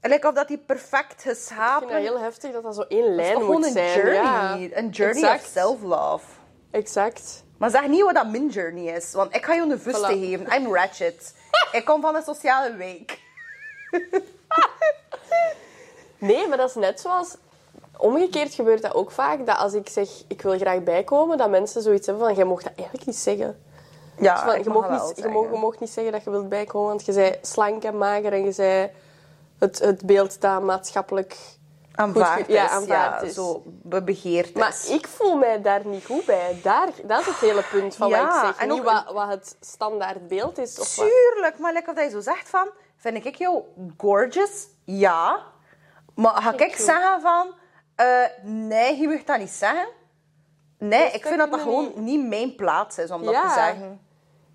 [0.06, 3.14] Lijkt of dat hij perfect Ik vind geschapen dat heel heftig dat dat zo één
[3.14, 3.98] lijn moet gewoon een zijn.
[3.98, 4.22] journey.
[4.22, 4.58] Ja.
[4.72, 5.40] Een journey exact.
[5.40, 6.24] of self-love.
[6.70, 7.44] Exact.
[7.58, 9.12] Maar zeg niet wat dat min journey is.
[9.12, 10.18] Want ik ga je een vuste Voilà.
[10.18, 10.52] geven.
[10.54, 11.34] I'm ratchet.
[11.72, 13.18] ik kom van een sociale week.
[16.18, 17.36] Nee, maar dat is net zoals...
[17.96, 21.82] Omgekeerd gebeurt dat ook vaak, dat als ik zeg, ik wil graag bijkomen, dat mensen
[21.82, 23.62] zoiets hebben van, jij mocht dat eigenlijk niet zeggen.
[24.18, 27.12] Ja, Van, je, mag niet, je, je niet zeggen dat je wilt bijkomen, want je
[27.12, 28.90] zei slank en mager en je zei
[29.64, 31.36] het, het beeld dat maatschappelijk
[31.94, 32.70] Aanvaard goed ja, is.
[32.70, 33.34] aanvaard ja, is.
[33.34, 33.62] Zo
[34.54, 34.88] Maar is.
[34.88, 36.60] ik voel mij daar niet goed bij.
[36.62, 38.56] Daar, dat is het hele punt van Ja, wat ik zeg.
[38.56, 40.78] en Niet ook- wat, wat het standaard beeld is.
[40.78, 41.06] Of wat.
[41.08, 42.68] Tuurlijk, maar lekker dat je zo zegt van...
[42.96, 43.62] Vind ik jou
[43.98, 44.66] gorgeous?
[44.84, 45.42] Ja.
[46.14, 46.76] Maar ga ik you.
[46.82, 47.54] zeggen van...
[47.94, 48.06] eh,
[48.42, 49.86] nee, je mag dat niet zeggen.
[50.78, 54.00] Nee, Dus ik vind dat dat gewoon niet mijn plaats is om dat te zeggen.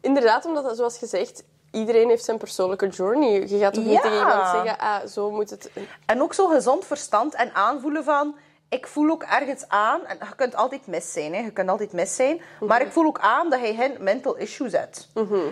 [0.01, 3.47] Inderdaad, omdat, dat, zoals gezegd, iedereen heeft zijn persoonlijke journey.
[3.47, 5.69] Je gaat toch niet tegen iemand zeggen, ah, zo moet het...
[6.05, 8.35] En ook zo gezond verstand en aanvoelen van...
[8.69, 10.05] Ik voel ook ergens aan...
[10.05, 11.39] En je kunt altijd mis zijn, hè.
[11.39, 12.41] Je kunt altijd mis zijn.
[12.59, 15.09] Maar ik voel ook aan dat hij geen mental issues heeft.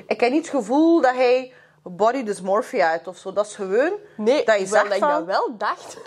[0.08, 1.54] Ik heb niet het gevoel dat hij
[1.84, 3.34] body dysmorphia heeft of zo.
[3.34, 5.10] Dat is gewoon Nee, dat je zegt dat ik van...
[5.10, 5.98] dat wel dacht.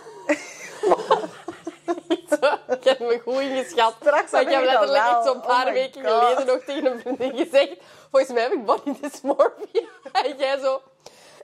[2.31, 3.95] Zo, ik heb me goed ingeschat.
[4.01, 6.13] Straks maar ik heb heb letterlijk echt zo'n Oh paar my weken God.
[6.13, 7.77] geleden nog tegen een vriendin gezegd...
[8.11, 9.89] Volgens mij heb ik body dysmorphia.
[10.23, 10.81] En jij zo...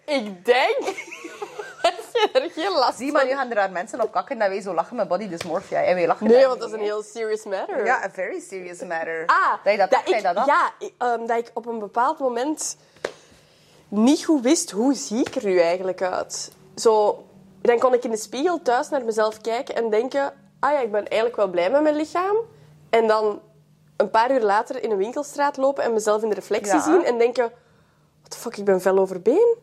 [0.04, 0.78] Ik denk...
[1.82, 4.48] dat je er geen last Zie, maar nu gaan er daar mensen op kakken dat
[4.48, 5.82] wij zo lachen met body dysmorphia.
[5.82, 7.84] En wij lachen Nee, want dat is een heel serious matter.
[7.84, 9.22] Ja, a very serious matter.
[9.26, 10.46] Ah, dat je dat, dat, ik, dat.
[10.46, 12.76] Ja, ehm, dat ik op een bepaald moment
[13.88, 16.52] niet goed wist hoe zie ik er nu eigenlijk uit.
[16.76, 17.24] Zo,
[17.62, 20.32] dan kon ik in de spiegel thuis naar mezelf kijken en denken...
[20.60, 22.36] Ah ja, ik ben eigenlijk wel blij met mijn lichaam.
[22.90, 23.40] En dan
[23.96, 26.82] een paar uur later in een winkelstraat lopen en mezelf in de reflectie Ja.
[26.82, 27.44] zien en denken...
[28.18, 29.56] What the fuck, ik ben fel over been.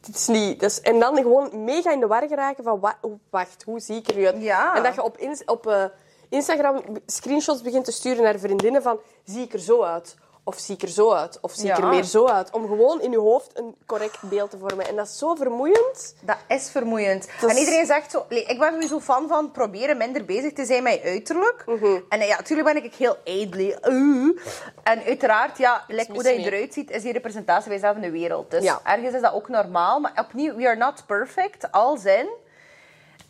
[0.00, 0.62] Dit is niet...
[0.62, 2.80] Is, en dan gewoon mega in de war geraken van...
[2.80, 4.42] wa- oh, wacht, hoe zie ik er nu uit?
[4.42, 4.76] Ja.
[4.76, 5.84] En dat je op, op eh,
[6.28, 8.98] Instagram screenshots begint te sturen naar vriendinnen van...
[9.24, 10.16] Zie ik er zo uit?
[10.48, 11.38] Of zie ik er zo uit?
[11.40, 12.50] Of zie ik er meer zo uit?
[12.50, 14.88] Om gewoon in je hoofd een correct beeld te vormen.
[14.88, 16.14] En dat is zo vermoeiend.
[16.20, 17.28] Dat is vermoeiend.
[17.48, 18.24] En iedereen zegt zo...
[18.28, 21.62] Ik ben sowieso fan van proberen minder bezig te zijn met je uiterlijk.
[21.66, 22.00] Mhm.
[22.08, 23.16] En eh, ja, natuurlijk ben ik heel.
[23.24, 24.38] Uh.
[24.82, 28.02] En uiteraard, ja, like, hoe dat je eruit ziet, is die representatie bij jezelf in
[28.02, 28.50] de wereld.
[28.50, 28.80] Dus Ja.
[28.84, 30.00] ergens is dat ook normaal.
[30.00, 31.72] Maar opnieuw, we are not perfect.
[31.72, 32.28] Als in...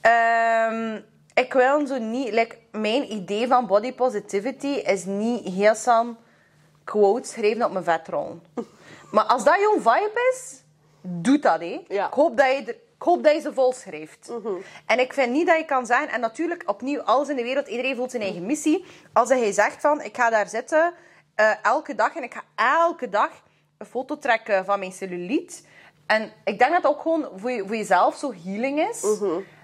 [0.00, 1.00] Ehm,
[1.34, 2.32] ik wil zo niet...
[2.32, 6.16] Like, mijn idee van body positivity is niet heel snel
[6.86, 8.40] quotes schrijven op mijn vetrol.
[9.10, 10.62] Maar als dat jouw vibe is,
[11.00, 11.60] doe dat.
[11.88, 12.06] Ja.
[12.06, 14.32] Ik, hoop dat je er, ik hoop dat je ze vol schrijft.
[14.86, 16.08] En ik vind niet dat je kan zeggen...
[16.08, 18.84] En natuurlijk, opnieuw, alles in de wereld, iedereen voelt zijn eigen missie.
[19.12, 20.94] Als hij zegt van, ik ga daar zitten
[21.34, 23.30] eh, elke dag en ik ga elke dag
[23.78, 25.54] een foto trekken van mijn cellulite.
[26.06, 29.04] En ik denk dat dat ook gewoon voor, je, voor jezelf zo healing is.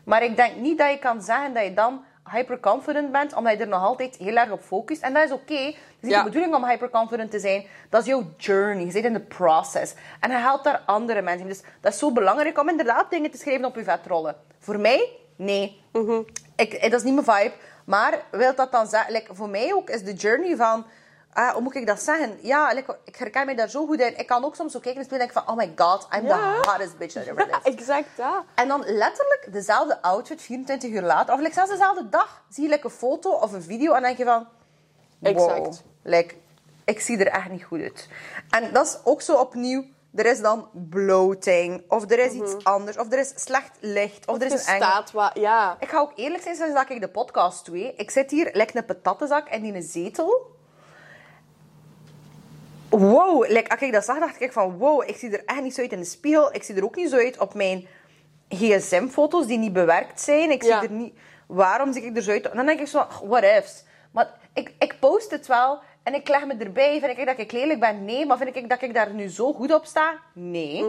[0.05, 3.59] Maar ik denk niet dat je kan zeggen dat je dan hyperconfident bent, omdat je
[3.59, 5.03] er nog altijd heel erg op focust.
[5.03, 5.55] En dat is oké.
[5.55, 6.19] Het is niet Ja.
[6.19, 7.67] de bedoeling om hyperconfident te zijn.
[7.91, 8.85] Dat is jouw journey.
[8.85, 9.95] Je zit in de process.
[10.21, 11.47] En je helpt daar andere mensen.
[11.49, 14.37] Dus dat is zo belangrijk om inderdaad dingen te schrijven op je vetrollen.
[14.59, 15.09] Voor mij?
[15.37, 15.81] Nee.
[16.57, 17.55] ik, eh, dat is niet mijn vibe.
[17.85, 19.13] Maar wil dat dan zeggen...
[19.13, 20.87] Like, voor mij ook is de journey van...
[21.33, 22.39] ah, hoe moet ik dat zeggen?
[22.43, 24.19] Ja, like, ik herken mij daar zo goed in.
[24.19, 25.49] Ik kan ook soms zo kijken en denken van...
[25.49, 26.61] Oh my god, I'm Ja.
[26.61, 27.63] the hottest bitch that ever lived.
[27.79, 28.45] Exact dat.
[28.55, 32.69] En dan letterlijk dezelfde outfit, 24 uur later, of like, zelfs dezelfde dag, zie je
[32.69, 34.47] like, een foto of een video en denk je van...
[35.19, 35.83] Wow, Exact.
[36.03, 36.35] like,
[36.85, 38.09] ik zie er echt niet goed uit.
[38.51, 42.99] En dat is ook zo opnieuw, er is dan bloating, of er is iets anders,
[42.99, 44.81] of er is slecht licht, of er is een eng...
[44.83, 45.31] staat wat...
[45.35, 45.77] Ja.
[45.81, 47.95] Ik ga ook eerlijk zijn sinds dat ik de podcast doe.
[47.97, 50.52] Ik zit hier, lijkt een patattenzak in die zetel.
[52.99, 55.75] Wow, like, als ik dat zag, dacht ik van wow, ik zie er echt niet
[55.75, 56.55] zo uit in de spiegel.
[56.55, 57.87] Ik zie er ook niet zo uit op mijn
[58.49, 60.51] gsm-foto's die niet bewerkt zijn.
[60.51, 60.81] Ik Ja.
[60.81, 61.15] zie er niet...
[61.47, 62.51] Waarom zie ik er zo uit?
[62.51, 63.85] En dan denk ik zo, what ifs.
[64.11, 67.01] Maar ik, ik post het wel en ik leg me erbij.
[67.01, 68.05] Vind ik dat ik lelijk ben?
[68.05, 68.27] Nee.
[68.27, 70.15] Maar vind ik dat ik daar nu zo goed op sta?
[70.33, 70.85] Nee.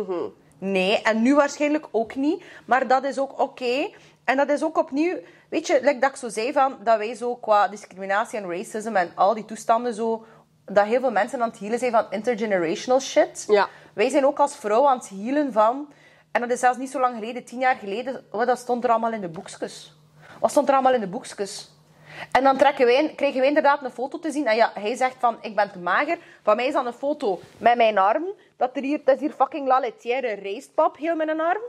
[0.58, 1.02] Nee.
[1.02, 2.44] En nu waarschijnlijk ook niet.
[2.66, 3.90] Maar dat is ook oké.
[4.24, 5.18] En dat is ook opnieuw...
[5.50, 6.78] Weet je, like dat ik zo zei van...
[6.84, 10.26] Dat wij zo qua discriminatie en racism en al die toestanden zo...
[10.66, 13.46] Dat heel veel mensen aan het healen zijn van intergenerational shit.
[13.48, 13.68] Ja.
[13.94, 15.94] Wij zijn ook als vrouw aan het healen van...
[16.32, 18.26] En dat is zelfs niet zo lang geleden, tien jaar geleden...
[18.32, 19.96] Wat dat stond er allemaal in de boekjes.
[20.40, 21.72] Wat stond er allemaal in de boekjes?
[22.32, 24.48] En dan trekken wij, krijgen wij inderdaad een foto te zien.
[24.48, 26.18] En ja, hij zegt van, ik ben te mager.
[26.44, 28.26] Van mij is dan een foto met mijn arm.
[28.58, 31.62] Dat, er hier, dat is hier fucking laletière rijstpap, heel mijn arm.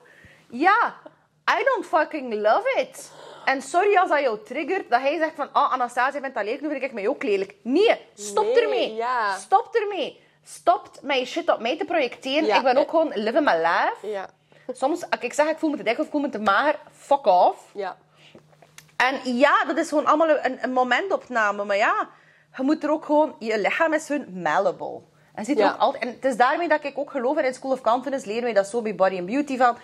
[0.48, 0.94] Ja,
[1.50, 3.12] I don't fucking love it.
[3.44, 6.62] En sorry als dat jou triggert, dat hij zegt van, ah, Anastasia vindt dat lelijk,
[6.62, 7.54] nu vind ik mij ook lelijk.
[7.62, 8.94] Nee, stop Nee, ermee.
[8.94, 9.37] ja.
[9.37, 10.22] Stop ermee.
[10.44, 12.46] Stop met je shit op mij te projecteren.
[12.46, 12.90] Ja, ik ben ook eh.
[12.90, 13.96] gewoon living my life.
[14.07, 14.28] Ja.
[14.72, 16.78] Soms, als ik zeg ik voel me te dik of ik voel me te mager,
[16.92, 17.70] fuck off.
[17.74, 17.96] Ja.
[18.96, 21.64] En ja, dat is gewoon allemaal een, een momentopname.
[21.64, 22.09] Maar ja,
[22.57, 23.37] je moet er ook gewoon...
[23.38, 25.00] Je lichaam is hun malleable.
[25.35, 25.72] En, ziet Ja.
[25.72, 28.26] ook altijd, en het is daarmee dat ik ook geloof in School of Confidence.
[28.26, 29.76] Leren wij dat zo bij Body and Beauty van...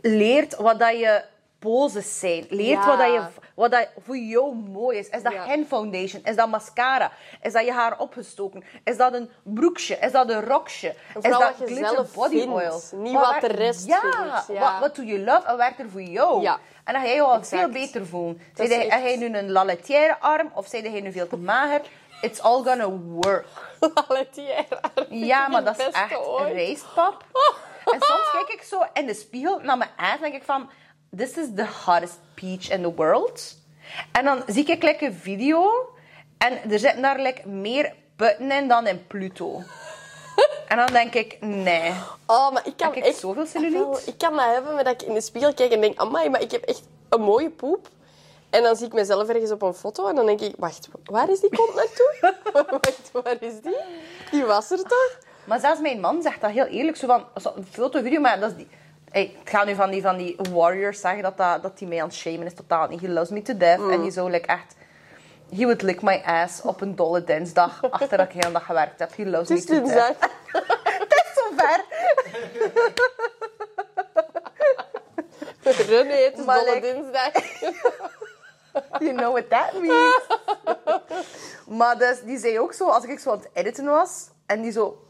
[0.00, 1.22] Leert wat dat je
[1.58, 2.46] poses zijn.
[2.48, 2.86] Leert Ja.
[2.86, 3.22] wat, dat je,
[3.54, 5.08] wat dat voor jou mooi is.
[5.08, 5.46] Is dat Ja.
[5.46, 6.22] hand foundation?
[6.24, 7.12] Is dat mascara?
[7.42, 8.64] Is dat je haar opgestoken?
[8.84, 9.94] Is dat een broekje?
[9.96, 10.94] Is dat een rokje?
[11.20, 12.52] Is dat wat je glitter zelf body vindt.
[12.52, 12.80] oil?
[12.92, 14.60] Niet wat de werkt- rest ja, vindt, ja.
[14.72, 16.40] Wat, wat doe je love en werkt er voor jou?
[16.42, 16.58] Ja.
[16.84, 18.40] En dan ga je je al veel beter voelen.
[18.56, 21.80] Hij, echt- hij nu een laletière arm of zei hij nu veel te mager?
[22.20, 23.46] It's all gonna work.
[24.08, 24.66] Laletière.
[25.08, 26.52] Ja, maar dat is echt ooit.
[26.52, 27.24] rijstpap.
[27.84, 30.70] En soms kijk ik zo in de spiegel naar mijn ass en denk ik van...
[31.16, 33.56] This is the hottest peach in the world.
[34.12, 35.88] En dan zie ik like, een video
[36.38, 39.62] en er zitten daar like, meer putten in dan in Pluto.
[40.68, 41.92] En dan denk ik, nee.
[42.26, 43.18] Oh, maar ik kan Heb ik echt...
[43.18, 44.00] zoveel cellulite?
[44.06, 45.98] Ik kan dat hebben met dat ik in de spiegel kijk en denk...
[45.98, 47.88] Amai, maar ik heb echt een mooie poep.
[48.50, 50.54] En dan zie ik mezelf ergens op een foto en dan denk ik...
[50.58, 52.34] Wacht, waar is die kont naartoe?
[52.82, 53.76] wacht, waar is die?
[54.30, 55.18] Die was er toch?
[55.44, 56.96] Maar zelfs mijn man zegt dat heel eerlijk.
[56.96, 58.68] Zo van, een foto, video, maar dat is die...
[59.10, 62.00] Hey, ik ga nu van die, van die warriors zeggen dat, dat, dat die mij
[62.02, 62.54] aan het shamen is.
[62.54, 63.00] Totaal niet.
[63.00, 63.78] He loves me to death.
[63.78, 63.90] Mm.
[63.90, 64.76] En die zo like, echt...
[65.50, 67.82] He would lick my ass op een dolle dinsdag.
[67.90, 69.16] Achter dat ik heel dag gewerkt heb.
[69.16, 70.16] He loves Het me to death.
[70.98, 71.84] Het is zover.
[75.88, 77.32] René, het is Maar dolle like- dinsdag.
[79.00, 80.26] You know what that means.
[81.78, 84.28] maar dus, die zei ook zo, als ik zo aan het editen was...
[84.46, 85.02] En die zo...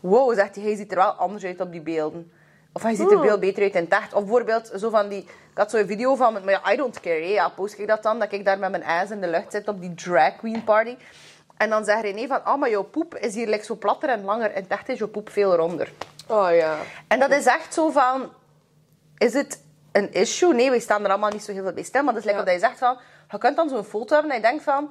[0.00, 2.32] Wow, zegt hij, hij ziet er wel anders uit op die beelden.
[2.72, 4.12] Of hij ziet er veel beter uit in het echt.
[4.12, 5.18] Of bijvoorbeeld, zo van die...
[5.22, 6.32] Ik had zo'n video van...
[6.32, 7.20] Maar ja, I don't care.
[7.20, 7.28] hè.
[7.28, 8.18] Ja, post ik dat dan?
[8.18, 10.96] Dat ik daar met mijn ass in de lucht zit op die drag queen party.
[11.56, 12.38] En dan zegt René van...
[12.46, 14.54] Oh, maar jouw poep is hier like, zo platter en langer.
[14.56, 15.92] In het echt is jouw poep veel ronder.
[16.26, 16.76] Oh ja.
[17.08, 18.32] En dat is echt zo van...
[19.18, 20.54] Is het een issue?
[20.54, 22.02] Nee, we staan er allemaal niet zo heel veel bij stil.
[22.02, 22.50] Maar dat is lekker Ja.
[22.52, 22.98] wat hij zegt van...
[23.30, 24.90] Je kunt dan zo'n foto hebben en je denkt van...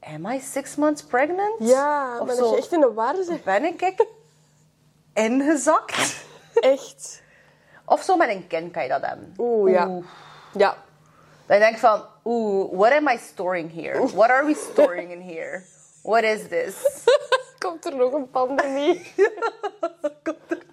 [0.00, 1.54] Am I six months pregnant?
[1.58, 2.40] Ja, Of maar zo.
[2.40, 3.14] dat je echt in de war.
[3.44, 4.06] Ben ik
[5.14, 6.24] ingezakt?
[6.72, 7.22] Echt.
[7.84, 9.34] Of zo met een kind kan je dat hebben.
[9.38, 10.00] Oeh, ja.
[10.52, 10.76] Ja.
[11.46, 12.04] Dat je denkt van...
[12.24, 14.06] Oeh, what am I storing here?
[14.06, 15.64] What are we storing in here?
[16.02, 17.04] What is this?
[17.58, 19.12] Komt er nog een pandemie?
[20.22, 20.64] Komt er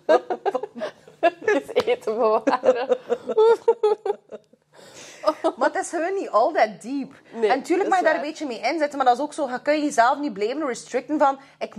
[1.61, 2.97] is eten bewaren.
[5.57, 7.13] Maar het is gewoon niet all that deep.
[7.33, 9.33] Nee, en natuurlijk dat mag je daar een beetje mee inzetten, maar dat is ook
[9.33, 11.73] zo, je kun je jezelf niet blijven restricten van, ik,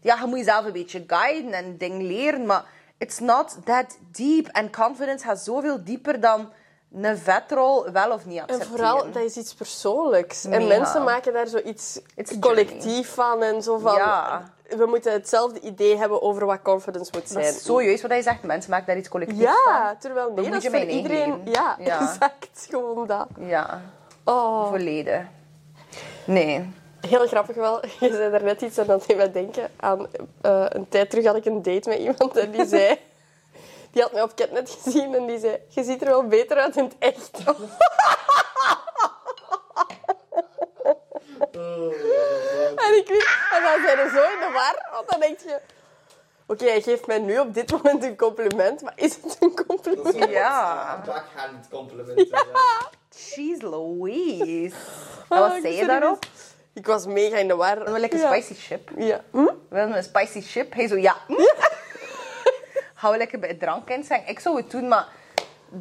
[0.00, 2.64] ja, je moet jezelf een beetje guiden en dingen leren, maar
[2.98, 4.46] it's not that deep.
[4.46, 6.52] En confidence gaat zoveel dieper dan
[6.92, 8.76] een vetrol wel of niet En accepteren.
[8.76, 10.44] vooral, dat is iets persoonlijks.
[10.44, 13.42] En mensen maken daar zoiets It's collectief van.
[13.42, 14.50] En zo van, Ja.
[14.68, 17.44] we moeten hetzelfde idee hebben over wat confidence moet zijn.
[17.44, 19.98] Dat is zo juist wat hij zegt, mensen maken daar iets collectiefs Ja, van.
[19.98, 21.40] terwijl nee, Dat is je voor iedereen...
[21.44, 22.00] Ja, Ja.
[22.10, 22.66] exact.
[22.70, 23.26] Gewoon dat.
[23.38, 23.80] Ja,
[24.24, 25.20] Oh, volledig.
[26.26, 26.72] Nee.
[27.00, 27.80] Heel grappig wel.
[28.00, 30.06] Je zei daar net iets aan dat deed mij denken aan...
[30.40, 32.98] eh, een tijd terug had ik een date met iemand en die zei...
[33.92, 35.58] Die had mij op Catnet gezien en die zei...
[35.68, 37.30] Je ziet er wel beter uit in het echt.
[42.76, 43.08] En, ik
[43.52, 45.60] en dan zijn er zo in de war, want dan denk je...
[46.46, 50.28] Oké, hij geeft mij nu op dit moment een compliment, maar is het een compliment?
[50.28, 51.02] Ja.
[51.06, 52.26] Backhand complimenten.
[52.28, 52.44] Ja.
[53.34, 54.74] Jeez Louise.
[55.28, 56.24] En Ah, wat zei je daarop?
[56.78, 57.86] Ik was mega in de war.
[57.86, 58.32] Een Ja.
[58.34, 58.90] spicy chip.
[58.96, 59.20] Ja.
[59.30, 59.46] Hm?
[59.68, 60.72] Wil een spicy chip?
[60.74, 61.16] Hij zo, ja.
[62.94, 64.22] Hou lekker bij het drankkind zijn.
[64.26, 65.06] Ik zou het doen, maar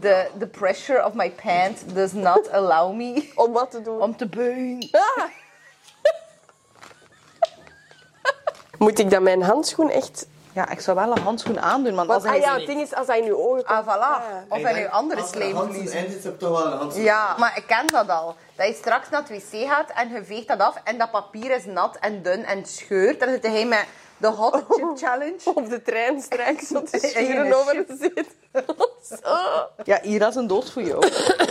[0.02, 4.02] the, the pressure of my pants does not allow me Om wat te doen?
[4.02, 4.90] om te buigen.
[5.18, 5.24] Ah.
[8.78, 10.28] Moet ik dan mijn handschoen echt...
[10.58, 12.46] Ja, ik zou wel een handschoen aandoen, want als Want, hij...
[12.46, 13.88] ah ja, het ding is, als hij in je ogen komt...
[13.88, 14.48] Ah, voilà.
[14.50, 16.00] Of hij nu andere er slijm verliezen.
[16.00, 17.04] in zit, heb je toch wel een handschoen.
[17.04, 18.36] Ja, maar ik ken dat al.
[18.56, 21.52] Dat je straks naar het wc gaat en je veegt dat af en dat papier
[21.52, 23.20] is nat en dun en scheurt.
[23.20, 23.86] Dan zit hij met
[24.18, 25.40] de hot chip challenge.
[25.56, 28.36] Op de trein straks zo te En over de zit.
[29.84, 31.08] Ja, hier dat is een doos voor jou.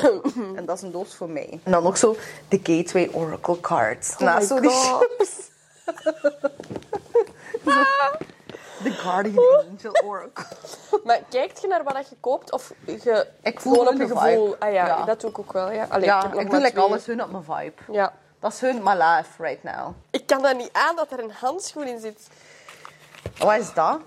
[0.56, 1.60] en dat is een doos voor mij.
[1.62, 2.16] En dan ook zo
[2.48, 4.12] de Gateway Oracle cards.
[4.12, 5.06] Oh Naast my zo die God.
[5.16, 5.50] chips.
[8.86, 10.44] De Guardian Angel Oracle.
[11.04, 14.06] Maar kijkt je naar wat dat je koopt of je Ik voel gewoon op je
[14.08, 14.44] gevoel?
[14.44, 14.56] vibe.
[14.58, 15.04] Ah ja, Ja.
[15.04, 15.70] dat doe ik ook wel.
[15.70, 17.92] Ja, Allee, ja, ik, heb nog ik doe like alles hun op mijn vibe.
[17.92, 18.12] Ja.
[18.40, 19.94] Dat is hun my life right now.
[20.10, 22.28] Ik kan dat niet aan dat er een handschoen in zit.
[23.38, 24.00] Wat is dat?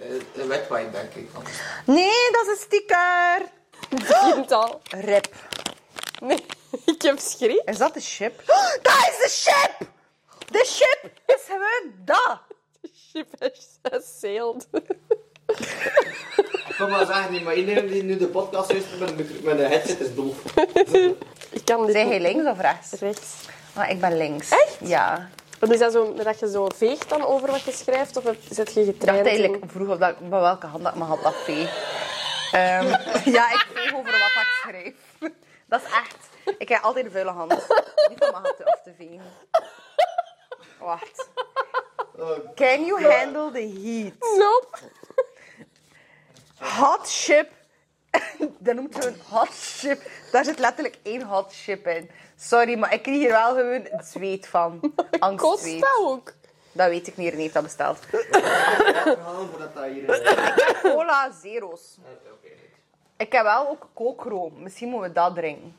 [0.00, 1.30] Eh, Een wetwipe, denk ik.
[1.86, 3.42] Nee, dat is een sticker.
[4.32, 4.80] Kind al.
[4.90, 5.26] Rip.
[6.20, 6.44] Nee,
[6.94, 7.62] ik heb schrik.
[7.64, 8.42] Is dat de ship?
[8.82, 9.88] Dat is de ship!
[10.50, 12.40] De ship is gewoon dat.
[13.12, 13.28] Ship
[13.90, 14.66] has sailed.
[16.68, 19.58] Ik kan maar zeggen, nee, maar iedereen die nu de podcast luistert met een, met
[19.58, 20.42] een headset is doof.
[21.50, 22.20] Ik kan dit Zijn niet.
[22.20, 22.92] jij links of rechts?
[22.92, 23.34] rechts.
[23.74, 24.50] Ah, ik ben links.
[24.50, 24.76] Echt?
[24.80, 25.28] Ja.
[25.58, 28.16] Wat is dat zo, dat je zo veegt dan over wat je schrijft?
[28.16, 29.68] Of heb- zet je Ik dacht getraind eigenlijk in?
[29.68, 31.70] vroeger dat, bij welke hand dat ik mijn hand afveeg.
[32.52, 32.86] Ehm,
[33.36, 34.94] ja, ik veeg over wat ik schreef.
[35.66, 36.16] Dat is echt.
[36.58, 37.50] Ik heb altijd een vuile hand.
[38.08, 39.22] Niet om mijn hand af te vegen.
[40.80, 41.28] Wacht.
[42.54, 44.14] Can you handle the heat?
[44.38, 44.78] Nope.
[46.58, 47.50] Hot chip.
[48.58, 50.02] Dat noemt ze een hot chip.
[50.30, 52.10] Daar zit letterlijk één hot chip in.
[52.36, 54.80] Sorry, maar ik kreeg hier wel gewoon het zweet van.
[54.94, 55.80] Kost Angstzweet.
[55.80, 56.32] dat ook?
[56.72, 57.98] Dat weet ik niet, René heeft dat besteld.
[58.08, 60.80] Verhalen voordat dat hier is.
[60.82, 61.96] Cola zero's.
[62.32, 62.48] Oké.
[63.16, 64.62] Ik heb wel ook kookroom.
[64.62, 65.76] Misschien moeten we dat drinken.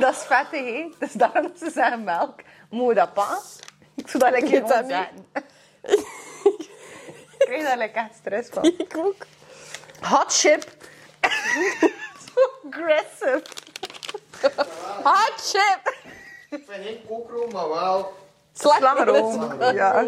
[0.00, 0.88] dat is vettig, hè?
[0.98, 2.40] Dus daarom dat ze zeggen melk.
[2.70, 3.38] Moeten we dat pakken?
[3.94, 5.26] Ik zou dat lekker dat zeggen.
[7.38, 8.64] ik krijg daar lekker echt stress van.
[8.78, 9.26] Ik ook.
[10.00, 10.64] Hot chip.
[12.34, 13.42] Zo aggressive.
[15.02, 15.94] Hot chip!
[16.50, 18.12] Ik vind geen kookroom, maar wel...
[18.52, 19.58] Slagroom.
[19.74, 20.04] Ja.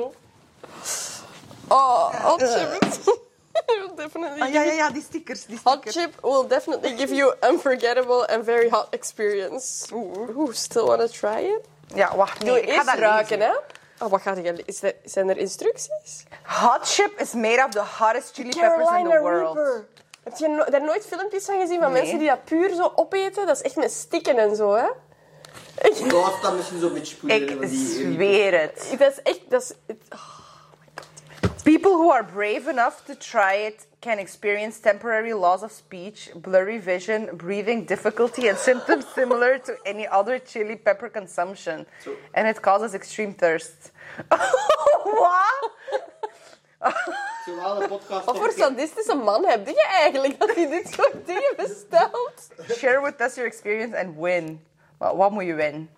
[1.69, 2.79] Oh, hot chip.
[3.67, 5.45] Will definitely Ah, ja, ja, ja, die stickers.
[5.47, 5.95] Die Hot stickers.
[5.97, 9.95] chip will definitely give you unforgettable and very hot experience.
[9.95, 11.61] Oeh, still wanna try it?
[11.95, 12.43] Ja, wacht.
[12.43, 13.53] Nee, Doe ik ga dat ruiken, lezen.
[13.53, 13.59] hè?
[14.01, 16.25] Oh, wat gaat je is er, Zijn er instructies?
[16.43, 19.59] Hot chip is made of the hottest chili peppers in the world.
[20.25, 22.01] Heb je no- daar nooit filmpjes van gezien van Nee.
[22.01, 23.47] mensen die dat puur zo opeten?
[23.47, 24.87] Dat is echt met stikken en zo, hè?
[26.13, 28.95] Laat dat misschien zo'n beetje Ik die- zweer het.
[28.99, 29.41] Dat is echt...
[29.49, 30.21] Dat is, het-
[31.67, 36.79] People who are brave enough to try it can experience temporary loss of speech, blurry
[36.79, 41.85] vision, breathing difficulty, and symptoms similar to any other chili pepper consumption.
[42.05, 42.15] Zo.
[42.35, 43.91] And it causes extreme thirst.
[44.31, 45.71] Wat?
[47.47, 48.25] Zowel de podcast...
[48.25, 52.49] wat voor op- sadistische man heb je eigenlijk dat hij dit soort dingen bestelt?
[52.79, 54.61] Share with us your experience and win.
[54.99, 55.91] Wat, wat moet je winnen?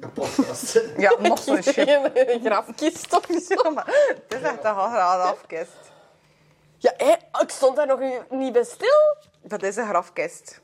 [0.00, 0.80] Een podcast.
[0.96, 2.10] Ja, nog zo'n chip.
[2.14, 3.70] Een grafkist of zo.
[3.70, 5.76] Maar Het is echt een grafkist.
[6.76, 8.00] Ja, hé, ik stond daar nog
[8.30, 9.16] niet bij stil.
[9.42, 10.60] Dat is een grafkist.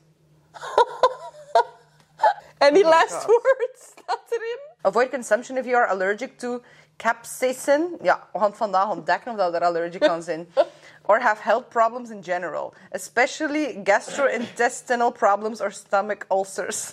[2.57, 3.25] En die Oh last God.
[3.25, 4.59] word staat erin.
[4.81, 6.61] Avoid consumption if you are allergic to
[6.97, 7.97] capsaicin.
[8.01, 10.53] Ja, we gaan vandaag ontdekken of dat er allergic aan zijn.
[11.07, 12.73] Or have health problems in general.
[12.91, 16.91] Especially gastrointestinal problems or stomach ulcers.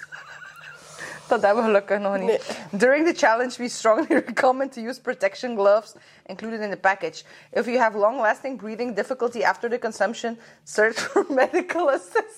[1.29, 2.27] Dat hebben we gelukkig nog niet.
[2.27, 2.41] Nee.
[2.71, 5.93] During the challenge, we strongly recommend to use protection gloves
[6.27, 7.25] included in the package.
[7.53, 12.35] If you have long-lasting breathing difficulty after the consumption, search for medical assistance.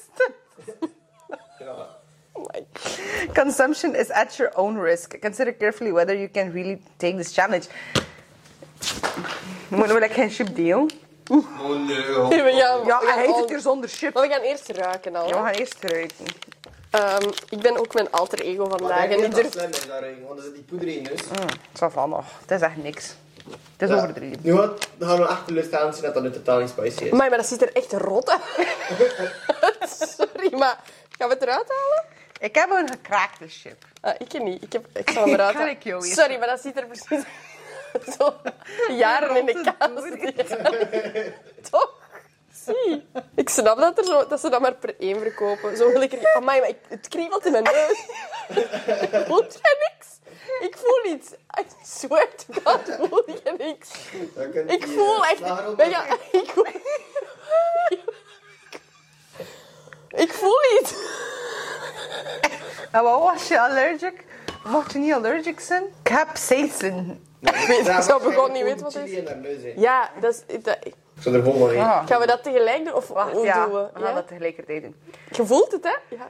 [1.59, 1.87] Ja.
[2.33, 2.45] Oh.
[3.35, 5.21] Consumption is at your own risk.
[5.21, 7.67] Consider carefully whether you can really take this challenge.
[9.69, 10.87] Moeten we like geen chip deal?
[11.31, 12.29] Oh nee, joh.
[12.29, 14.15] We gaan, Ja, we gaan hij heeft al- het hier zonder chip.
[14.15, 15.29] Maar we gaan eerst ruiken al.
[15.29, 16.25] Ja, we gaan eerst ruiken.
[16.91, 19.05] Ehm, ik ben ook mijn alter ego vandaag.
[19.05, 19.53] En niet ik durf...
[19.53, 21.21] slim is daarin, want er zit die poeder in dus.
[21.73, 22.25] Ça va nog.
[22.41, 23.15] Het is echt niks.
[23.77, 24.03] Het is Ja.
[24.03, 24.39] overdreven.
[24.43, 27.11] Nu wat, dan gaan we echt teleurstaan zien dat dat nu totaal niet spicy is.
[27.11, 28.41] Maar, maar dat ziet er echt rot uit.
[30.17, 30.79] Sorry, maar
[31.19, 32.05] gaan we het eruit halen?
[32.41, 33.85] Ik heb een gekraakte chip.
[34.01, 34.63] Ah, ik niet.
[34.63, 35.71] Ik, heb, ik zal hem eruit halen.
[35.71, 36.19] ik jou eerst.
[36.19, 37.25] Sorry, maar dat ziet er precies...
[38.19, 38.35] Zo
[39.05, 39.89] jaren in de kaas.
[39.95, 40.35] dorie.
[41.71, 41.98] Toch?
[42.85, 43.07] Zie.
[43.43, 45.77] Ik snap dat, er zo, dat ze dat maar per één verkopen.
[45.77, 46.35] Zo wil ik er...
[46.35, 47.99] Amai, maar ik, het kriebelt in mijn neus.
[49.29, 50.07] Voelt je niks?
[50.61, 51.31] Ik voel iets.
[51.33, 53.91] I swear to God, voel je niks.
[54.67, 55.41] Ik voel echt...
[55.77, 56.67] Ben je, ik, voel,
[60.09, 60.95] ik voel iets.
[62.93, 64.25] En wat was je allergic?
[64.65, 65.85] Mocht je niet allergic zijn?
[66.03, 67.25] Capsaicin.
[67.41, 69.73] Ik weet- ik zou begon niet weten wat het is.
[69.77, 70.63] Ja, dat is...
[70.63, 70.79] Dat,
[71.25, 71.81] Er van eten.
[71.85, 72.07] Ah.
[72.07, 72.95] gaan we dat tegelijk doen?
[72.95, 73.65] Of Wacht, hoe ja.
[73.65, 73.89] doen we?
[73.93, 74.15] We gaan Ja?
[74.15, 74.97] dat tegelijkertijd doen.
[75.31, 76.17] Je voelt het, hè?
[76.17, 76.29] Ja.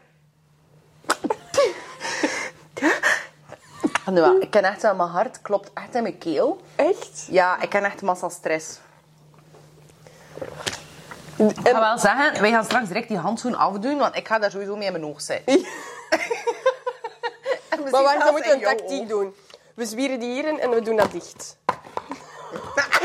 [4.05, 6.61] Wel, ik ken echt wel, mijn hart klopt echt in mijn keel.
[6.77, 7.27] Echt?
[7.31, 8.79] Ja, ik ken echt massa stress.
[11.39, 14.39] En, Ik ga wel zeggen, wij gaan straks direct die handschoen afdoen, want ik ga
[14.39, 15.55] daar sowieso mee in mijn oog zitten.
[17.69, 19.09] En maar we wacht, we zelfs moeten in een tactiek oog.
[19.09, 19.35] doen.
[19.75, 21.57] We zwieren die hierin en we doen dat dicht.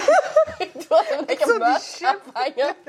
[1.27, 2.17] die muis shit.
[2.33, 2.75] afhangen.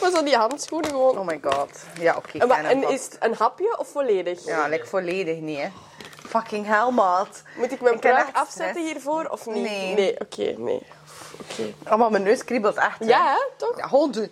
[0.00, 1.18] Maar zo die handschoenen gewoon.
[1.18, 1.70] Oh my god.
[2.00, 2.38] Ja, oké.
[2.38, 4.44] En, is het een hapje of volledig?
[4.44, 5.68] Ja, like volledig niet, hè.
[6.28, 7.42] Fucking hell, maat.
[7.56, 8.92] Moet ik mijn Ik ken pruik echt afzetten stress.
[8.92, 9.62] hiervoor of niet?
[9.62, 9.94] Nee.
[9.94, 10.82] Nee, oké, nee.
[11.40, 11.74] Oké.
[11.92, 13.04] Oh, maar mijn neus kriebelt echt, hè.
[13.06, 13.76] Ja, hè, toch?
[13.76, 14.30] Ja, gewoon doen.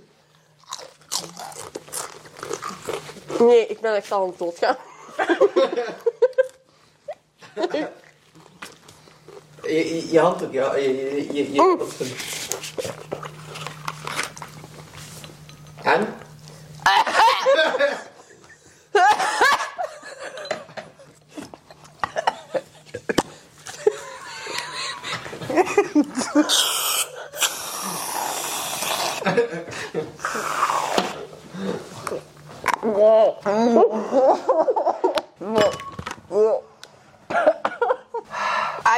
[3.39, 4.77] Nee, ik ben echt al aan het doodgaan.
[9.69, 10.77] Je, je, je hand ook, ja.
[10.77, 11.79] Je, je, je, je, Oeh.
[11.79, 12.15] dat is goed.
[15.83, 16.15] En?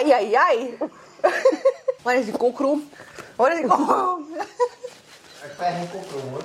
[0.00, 0.78] Ai, ai, ai.
[2.02, 2.90] Waar is die kookroom?
[3.36, 4.26] Waar is die kookroom?
[5.42, 6.42] Ik ben geen koproom hoor.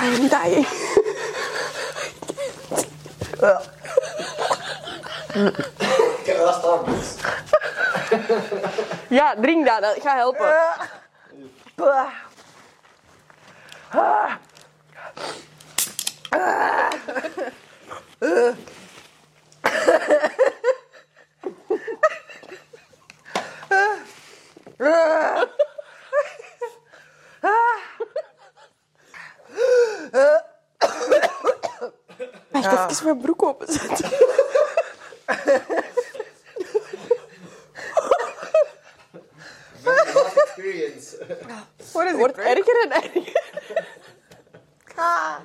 [0.00, 0.66] I am dying.
[6.18, 7.14] Ik heb wel Starbucks.
[9.08, 9.80] Ja, drink dat.
[9.80, 10.54] Dat gaat helpen.
[11.74, 12.06] Bah.
[13.90, 14.32] Ah.
[32.98, 34.10] Ik ga even mijn broek openzetten.
[39.82, 41.16] Very last experience.
[41.92, 42.58] Waar is die Wordt pruik?
[42.58, 43.32] erger en erger.
[44.96, 45.38] Ah.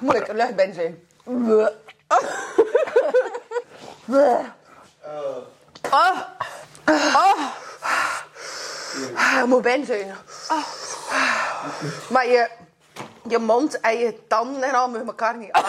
[0.00, 1.08] Moeilijk, lucht ben zijn.
[9.36, 10.16] Je moet ben zijn.
[12.08, 12.48] Maar je,
[13.28, 15.64] je mond en je tanden en al met elkaar niet aan.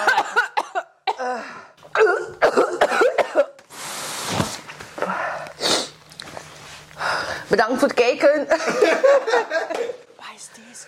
[7.48, 8.48] Bedankt voor het kijken.
[8.48, 10.88] Wat is deze?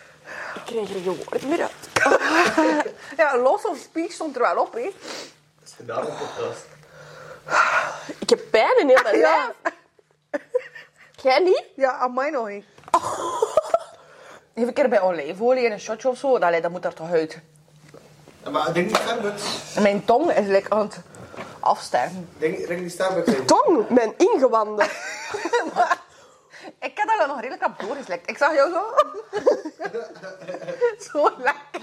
[0.55, 1.82] Ik krijg er geen woord.
[3.17, 4.81] Ja, los of speech stond er wel op, hè.
[5.59, 6.65] Dat is gedaan op podcast.
[8.19, 9.51] Ik heb pijn in heel mijn Ja.
[9.61, 9.73] lijf.
[11.21, 11.63] Jij niet?
[11.75, 12.65] Ja, aan mij nog niet.
[14.53, 16.37] Even een keer bij olijfolie en een shotje of zo.
[16.37, 17.39] Allee, dat moet er toch uit.
[18.43, 19.73] Ja, maar drink die Starbucks.
[19.79, 20.99] Mijn tong is lekker aan het
[21.59, 22.29] afsterven.
[22.37, 23.45] Drink, drink die Starbucks in.
[23.45, 24.87] Tong, mijn ingewanden.
[26.83, 28.29] Ik heb dat nog redelijk aan doorgeslikt.
[28.29, 28.83] Ik zag jou zo.
[31.11, 31.81] zo lekker.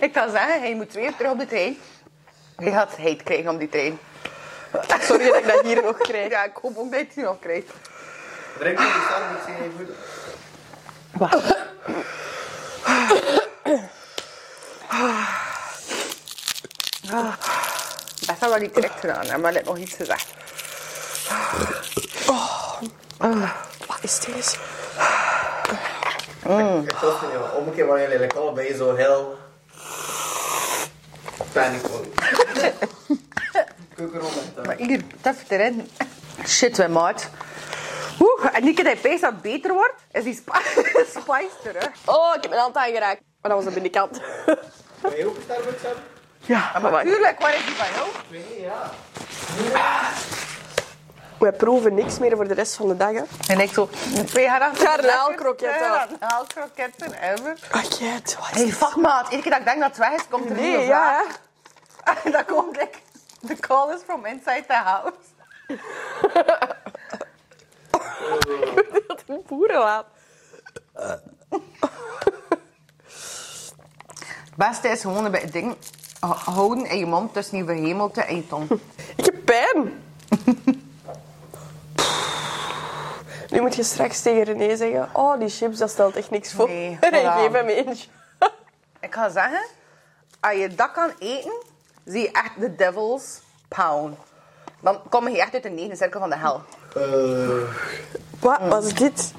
[0.00, 1.78] ik kan zeggen, je moet twee uur terug op de trein.
[2.58, 3.98] Je gaat heet krijgen op die trein.
[5.00, 6.30] Sorry dat ik dat hier nog krijg.
[6.30, 7.72] Ja, ik hoop ook dat je het hier nog krijgt.
[8.58, 9.94] Drink die Starbucks in even.
[18.26, 20.34] Best wel niet direct gedaan, maar ik heb nog iets gezegd.
[23.86, 24.56] Wat is deze?
[26.86, 27.56] Ik was van jou.
[27.56, 29.38] Omgekeerd waren jullie like allebei zo heel...
[31.52, 31.82] Panic.
[34.66, 35.90] Maar hier, tef erin.
[36.46, 37.28] Shit, wij maat.
[38.20, 40.60] Oeh, en die keer dat je pees dat beter wordt, is die spa
[41.16, 41.90] spice terug.
[42.04, 43.20] Oh, ik heb mijn hand aangeraakt.
[43.40, 44.20] Maar dat was de binnenkant.
[45.00, 46.02] Wil je ook een Starbucks hebben?
[46.40, 48.08] Ja, Maar natuurlijk, waar is die van jou?
[48.30, 48.92] Nee, ja.
[51.38, 53.12] We proeven niks meer voor de rest van de dag.
[53.12, 53.22] Hè.
[53.48, 53.88] En ik zo,
[54.26, 56.08] twee Garnaalkroketten.
[56.18, 57.58] Garnaalkroketten, ever.
[57.70, 60.10] Ah, kijk, wat is Hey, fuck maat, iedere keer dat ik denk dat het weg
[60.10, 61.22] is, komt er Nee, nieuwe ja.
[61.24, 61.38] vraag.
[62.24, 62.98] En dan komt like,
[63.46, 65.14] the call is from inside the house.
[69.06, 70.06] Dat een boerenlaat.
[74.56, 75.76] Het beste is gewoon bij het ding
[76.44, 78.70] houden in je mond tussen je verhemelte en je tong.
[79.16, 80.02] Ik heb pijn.
[83.50, 85.08] Nu moet je straks tegen René zeggen...
[85.12, 86.68] Oh, die chips, dat stelt echt niks voor.
[86.68, 87.10] Nee, voilà.
[87.10, 88.08] geef hem eentje.
[89.00, 89.64] Ik ga zeggen,
[90.40, 91.52] als je dat kan eten,
[92.04, 94.18] zie je echt de devil's pound.
[94.80, 96.62] Dan kom je echt uit de negende cirkel van de hel.
[96.94, 97.72] Eh,
[98.40, 99.32] Wat was dit?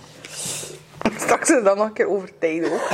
[1.17, 2.89] Straks is dat nog een keer over tijd ook.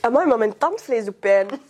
[0.00, 1.48] Amai, maar mijn tandvlees doet pijn.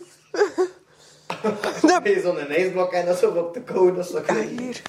[1.41, 4.81] De je zo'n ijsblok en dat zo op de kou, dat is toch Hier.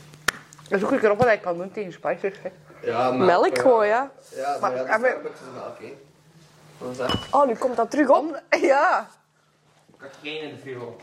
[0.68, 2.36] Dat is ook een keer op wat ik kan doen tegen spijkers.
[2.42, 2.48] hè.
[2.90, 4.10] Ja, Melk gewoon, ja.
[4.36, 5.94] Ja, Maar- maar ja, dat is melk, hè.
[6.96, 7.10] Dat?
[7.30, 8.16] Oh, nu komt dat terug op.
[8.16, 9.08] Om, ja.
[9.88, 10.96] Ik had geen in de frigo.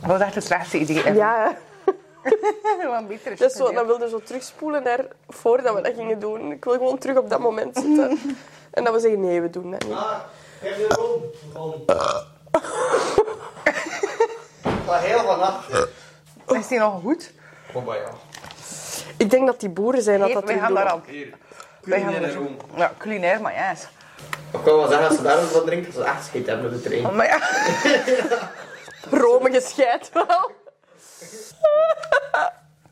[0.00, 0.96] Dat was echt het slechtste idee.
[0.98, 1.14] ever.
[1.14, 1.56] Ja, hè.
[2.88, 5.94] Wat een betere Dat is shit zo, dan wilde zo terugspoelen naar voordat we dat
[5.94, 6.52] gingen doen.
[6.52, 8.18] Ik wil gewoon terug op dat moment zitten.
[8.70, 9.92] En dat we zeggen, nee, we doen dat niet.
[9.92, 10.18] Ah,
[10.62, 11.84] geef je erom.
[14.86, 15.88] Maar heel vannacht.
[16.46, 17.32] Is die nog goed?
[17.86, 18.10] Maar ja.
[19.16, 21.00] Ik denk dat die boeren zijn dat dat wij gaan daar.
[21.06, 21.34] Hier.
[21.82, 22.56] Wij gaan Culinaire room.
[22.76, 23.70] Ja, culinair, maar ja.
[24.52, 26.70] Ik wil wel zeggen, als ze daar eens wat drinken, dat ze echt scheet hebben
[26.70, 27.14] met de trein.
[27.14, 27.38] Maar ja.
[29.22, 30.50] Romige scheid wel.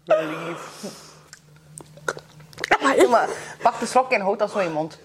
[0.04, 0.94] Lief.
[3.10, 3.28] Maar
[3.62, 4.98] pak de slok en houd dat zo in je mond.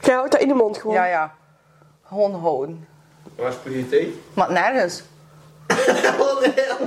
[0.00, 0.94] Jij houdt dat in de mond gewoon.
[0.94, 1.34] Ja, ja.
[2.10, 2.88] Gewoon houden.
[3.36, 4.14] Waar is prioriteit?
[4.34, 5.02] Maar nergens.
[6.18, 6.80] Oh nee, dat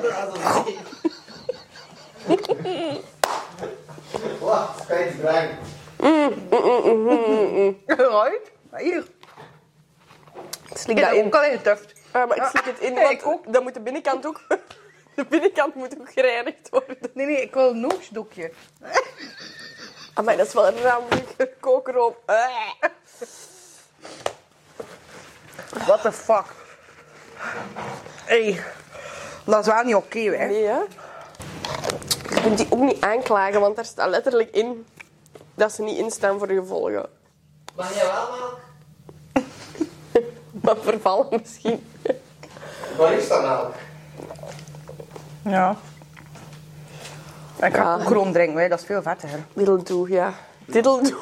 [2.63, 2.99] niet.
[4.39, 5.57] Wacht, kan je het brengen?
[7.87, 8.51] Right?
[8.77, 9.03] Hier.
[10.73, 11.25] Slik Ik dat in.
[11.25, 11.93] ook al in de tuft.
[12.13, 13.53] Ja, maar ik slik het in, want ik ook.
[13.53, 14.41] dan moet de binnenkant ook...
[15.15, 16.97] De binnenkant moet ook gereinigd worden.
[17.13, 18.51] Nee, nee, ik wil een noosdoekje.
[20.13, 22.15] Ah, maar dat is wel een randige kookroom.
[22.25, 22.45] Eh.
[25.85, 26.45] What the fuck?
[28.25, 28.63] Hey.
[29.45, 30.45] Dat is wel niet oké, hè?
[30.47, 30.77] Nee, hè?
[32.29, 34.85] Je kunt die ook niet aanklagen, want daar staat letterlijk in
[35.55, 37.05] dat ze niet instaan voor de gevolgen.
[37.75, 38.59] Mag jij wel melk?
[40.63, 41.87] Maar vervallen misschien.
[42.97, 43.73] Waar is dat melk?
[45.43, 45.75] Ja.
[47.61, 47.95] Ik ga Ja.
[47.95, 48.67] ook gewoon drinken, hè.
[48.67, 49.39] dat is veel vettiger.
[49.53, 50.33] Diddle doe, ja.
[50.65, 51.15] Diddle doe.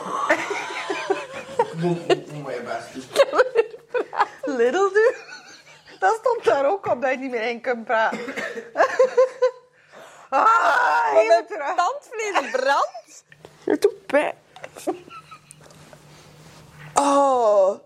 [1.76, 3.08] Moet moet je best
[4.58, 5.14] Little do.
[6.00, 8.20] Dat stond daar ook op dat je niet meer in kunt praten.
[10.30, 11.76] ah, mijn terug.
[11.76, 13.26] tandvlees brandt.
[13.64, 14.36] Het doet pijn.
[16.94, 17.80] Oh.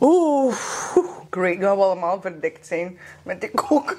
[0.00, 0.56] Oeh.
[1.30, 3.98] Great, dat we allemaal verdikt zijn met die koker.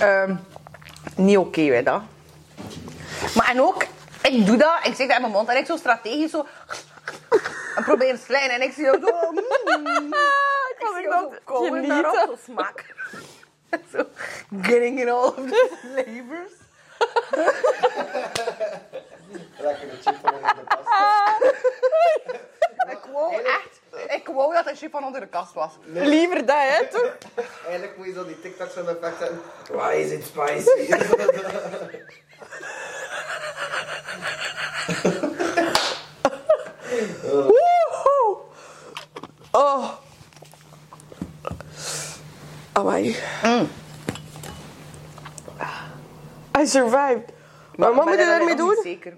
[0.00, 0.36] Ehm
[1.20, 2.02] niet oké, weet dat.
[3.34, 3.86] Maar en ook,
[4.22, 6.46] ik doe dat, ik zeg dat in mijn mond en ik zo strategisch zo...
[7.76, 9.30] En probeer te slijten en ik zie jou zo...
[9.30, 9.38] mm,
[10.70, 12.94] Ik ik aan zo het komen daarop, zo smaak.
[13.92, 14.04] Zo,
[14.62, 16.52] getting in all of the flavors.
[19.58, 21.36] Lekker de chip van onder de pasta.
[22.90, 23.80] Ik wou echt,
[24.12, 25.72] ik wou dat de chip van onder de kast was.
[25.84, 27.16] Liever dat, hè, toch?
[27.64, 29.40] Eigenlijk moet je zo die TikToks van effect zetten.
[29.70, 30.94] Why is it spicy?
[37.22, 38.40] Woehoe.
[39.52, 39.90] Oh.
[42.72, 43.16] Amai.
[46.58, 47.32] I survived.
[47.76, 48.78] Maar wat moet je daarmee doen?
[48.82, 49.16] Zeker.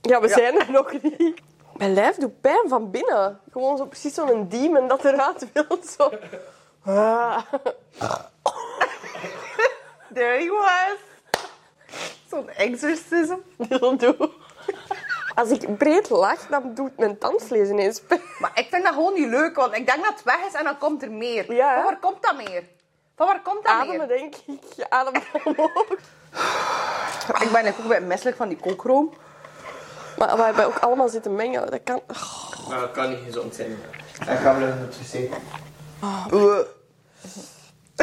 [0.00, 1.40] Ja, we zijn er nog niet.
[1.76, 3.40] Mijn lijf doet pijn van binnen.
[3.52, 5.78] Gewoon zo precies zo'n demon dat eruit wil.
[5.96, 6.10] Zo.
[6.84, 7.42] Ah.
[10.14, 10.98] There he was.
[12.30, 13.36] Zo'n exorcism.
[13.56, 14.32] Wil doen.
[15.34, 18.20] Als ik breed lach, dan doet mijn tandvlees ineens pijn.
[18.38, 20.64] Maar ik vind dat gewoon niet leuk, want ik denk dat het weg is en
[20.64, 21.52] dan komt er meer.
[21.52, 21.74] Ja?
[21.74, 22.64] Van waar komt dat meer?
[23.16, 24.18] Van waar komt dat Ademen, meer?
[24.18, 24.58] denk ik.
[24.76, 25.86] Je ademt omhoog.
[27.40, 29.12] Ik ben ook een beetje misselijk van die kookroom.
[30.18, 31.70] Maar we hebben ook allemaal zitten mengen.
[31.70, 32.00] Dat kan...
[32.08, 32.80] Oh.
[32.80, 33.78] Dat kan niet gezond zijn.
[34.26, 35.30] En gaan we naar het wc.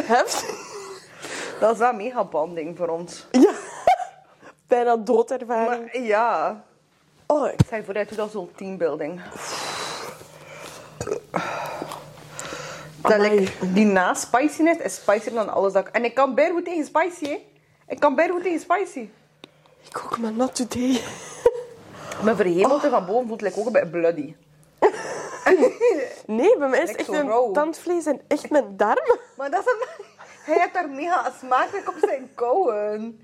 [0.06, 0.68] Heftig.
[1.60, 3.28] Dat is wel mega banding voor ons.
[3.32, 3.52] Ja.
[4.68, 5.92] Bijna doodervaring.
[5.94, 6.64] Maar ja.
[7.32, 9.22] Oh, Ik zei voor dat zo'n teambuilding.
[13.02, 13.22] Dat
[13.74, 15.94] die na spiciness is spicier dan alles dat ik...
[15.94, 17.46] En ik kan bijna goed tegen spicy, hè.
[17.88, 19.10] Ik kan bijna goed tegen spicy.
[19.90, 21.02] ik ook maar not today.
[22.24, 24.36] Mijn verhemelte van boven voelt like ook een beetje bloody.
[26.26, 29.20] Nee, bij mij is echt mijn tandvlees en echt mijn darmen.
[29.38, 30.06] Maar dat is een...
[30.44, 33.20] Hij heeft daar mega smakelijk op zijn kouwen.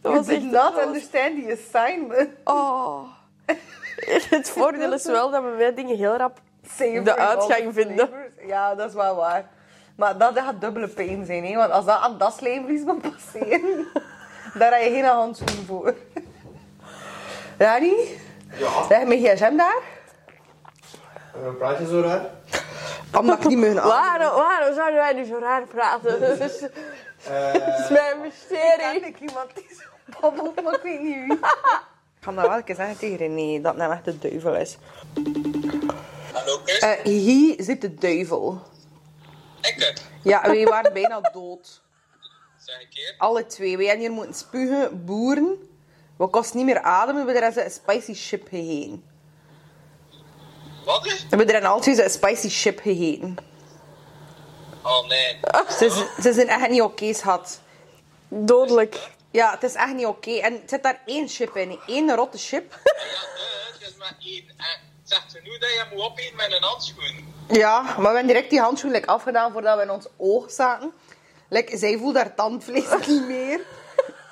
[0.00, 0.44] Dat You was did echt...
[0.52, 2.30] not was- understand the assignment.
[2.44, 3.18] Oh.
[4.36, 6.38] Het voordeel is wel dat we mij dingen heel rap...
[6.76, 7.96] De uitgang vinden.
[8.08, 8.32] flavors.
[8.46, 9.44] Ja, dat is wel waar.
[9.96, 11.54] Maar dat gaat dubbele pijn zijn, hè?
[11.56, 13.86] want als dat aan dat slijmvlies moet passeren,
[14.58, 15.94] daar heb je geen handschoen voor.
[17.58, 17.94] Rani,
[18.58, 18.68] Ja.
[18.88, 19.78] leg mijn gsm daar,
[21.34, 22.20] Waarom praat je zo raar?
[23.18, 23.88] omdat ik niet meer aan.
[23.88, 26.20] Waarom, waarom zouden wij nu zo raar praten?
[26.20, 26.70] Dat is, dat
[27.28, 29.00] Eh, is mijn Ik mysterie.
[29.00, 31.38] ken ik iemand die zo babbelt, maar ik weet niet wie.
[32.20, 34.54] Ik ga dat wel een keer zeggen tegen René, dat het nou echt de duivel
[34.54, 34.76] is.
[36.32, 36.78] Hallo Chris.
[36.78, 38.62] Eh, hier zit de duivel.
[39.60, 39.96] Ikke.
[40.22, 41.82] Ja, wij waren bijna dood.
[42.58, 43.14] Zeg een keer.
[43.18, 43.76] Alle twee.
[43.76, 45.68] Wij hebben hier moeten spugen, boeren.
[46.16, 47.26] We kosten niet meer ademen.
[47.26, 49.04] We hebben er een spicy chip gegeten.
[50.84, 51.22] Wat is?
[51.22, 53.36] We hebben er al twee een spicy chip gegeten.
[54.82, 55.38] Oh nee.
[56.20, 57.60] Ze, zijn echt niet oké, schat.
[58.28, 59.10] Dodelijk.
[59.30, 60.30] Ja, het is echt niet oké.
[60.30, 61.78] En er zit daar één chip in.
[61.86, 62.72] één rotte chip.
[62.84, 64.48] Ja, nee, het is maar één.
[64.48, 67.34] En zegt ze nu dat je moet opeten met een handschoen?
[67.48, 70.92] Ja, maar we hebben direct die handschoen like, afgedaan voordat we in ons oog zaten.
[71.48, 73.60] Like, zij voelde haar tandvlees niet meer.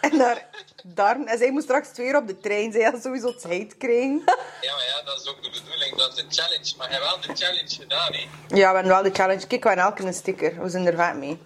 [0.00, 0.46] En haar
[0.84, 1.26] darm.
[1.26, 2.72] En zij moest straks twee uur op de trein.
[2.72, 4.22] Zij had sowieso het heet krijgen.
[4.60, 5.96] Ja, maar ja, dat is ook de bedoeling.
[5.96, 6.74] Dat is de challenge.
[6.76, 8.28] Maar je hebt wel de challenge gedaan, hè?
[8.48, 9.46] Ja, we hebben wel de challenge.
[9.46, 10.62] Kijk, we hebben elke een sticker.
[10.62, 11.38] We zijn er vaak mee.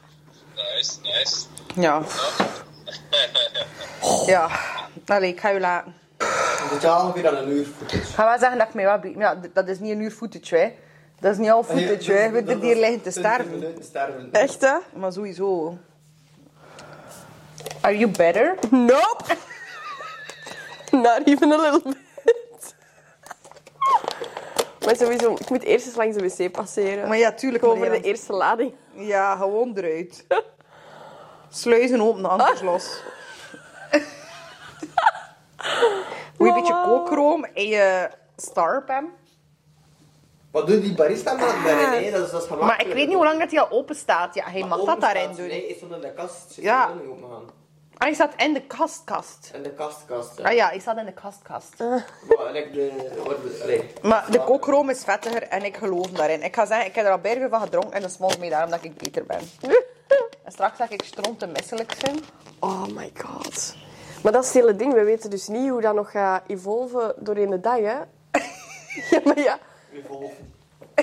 [0.55, 1.37] Nice, nice.
[1.75, 1.83] Ja.
[1.83, 2.03] Ja.
[5.07, 5.95] Allee, ik ga je laten.
[6.71, 8.05] Totaal ongeveer aan een uur footage.
[8.13, 8.99] Ga wel zeggen dat ik mij wel...
[8.99, 10.73] be- Ja, dat is niet een uur footage, hè.
[11.21, 12.31] Dat is niet al footage, hè.
[12.31, 13.75] We zitten hier liggen te sterven.
[13.81, 14.29] sterven.
[14.33, 14.75] Echt, hè?
[14.95, 15.79] Maar sowieso.
[17.81, 18.55] Are you better?
[18.71, 19.25] Nope.
[20.91, 22.01] Not even a little bit.
[24.85, 27.09] Maar sowieso, ik moet eerst eens langs de wc passeren.
[27.09, 27.65] Maar ja, tuurlijk.
[27.65, 28.73] Ja, de eerste lading.
[28.95, 30.25] Ja, gewoon eruit.
[31.55, 33.03] Sluizen open, ankers los.
[36.39, 39.09] Moet je een beetje kookroom en je starpam.
[40.51, 42.05] Wat doet die barista maar daarin?
[42.05, 42.11] hè?
[42.11, 42.49] Dat is, dat is.
[42.49, 44.35] Maar ik weet niet hoe lang dat hij al open staat.
[44.35, 45.47] Ja, hij mag dat daarin doen.
[45.47, 46.53] Nee, is stond in de kast.
[46.53, 46.93] Zit Ja.
[46.93, 47.43] niet opgegaan.
[47.43, 49.51] Ah, hij staat in de kastkast.
[49.55, 50.39] In de kastkast.
[50.39, 50.45] Ja.
[50.45, 51.79] Ah ja, hij staat in de kastkast.
[51.79, 52.05] Maar,
[52.53, 52.91] like de,
[53.27, 53.93] wat de, allee.
[54.03, 56.43] Maar de kookroom is vettiger en ik geloof daarin.
[56.43, 58.71] Ik ga zeggen, ik heb er al bergen van gedronken en dat smolt me daarom
[58.71, 59.41] dat ik beter ben.
[60.45, 62.19] En straks zeg ik stront te misselijk zijn.
[62.59, 63.77] Oh my god.
[64.23, 64.93] Maar dat is het hele ding.
[64.93, 67.97] We weten dus niet hoe dat nog gaat evolven doorheen de dag, hè?
[69.11, 69.59] Ja, maar ja.
[69.93, 70.53] Evolven.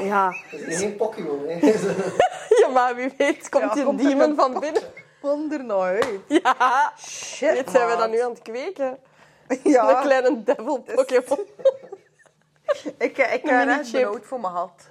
[0.01, 1.59] Ja, Het is geen Pokémon, hè.
[2.61, 4.81] ja maar wie weet komt Ja, komt er demon een van binnen.
[5.21, 6.05] Kom er nou uit.
[6.27, 8.97] Ja, Shit, dit zijn we dan nu aan het kweken.
[9.63, 9.89] Ja.
[9.89, 11.39] Een kleine devil Pokémon.
[12.97, 14.87] Ik, ik heb Een er echt benauwd voor mijn had.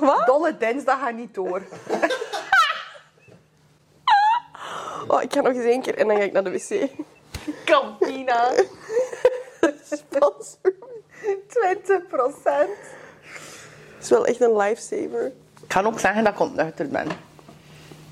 [0.00, 0.26] Wat?
[0.26, 1.62] Dolle dinsdag gaat niet door.
[5.06, 6.88] Oh, ik ga nog eens één keer en dan ga ik naar de wc.
[7.64, 8.52] Campina.
[9.90, 10.74] Sponsor.
[11.46, 12.78] 20 procent.
[13.94, 15.32] Het is wel echt een lifesaver.
[15.62, 17.08] Ik ga ook zeggen dat ik ontnuchterd ben.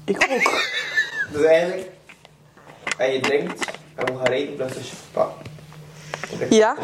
[0.05, 0.63] Ik ook.
[1.33, 1.91] Dus eigenlijk,
[2.99, 3.65] en je drinkt
[3.95, 5.33] en we gaan rijden plus een spa.
[6.51, 6.77] Ja.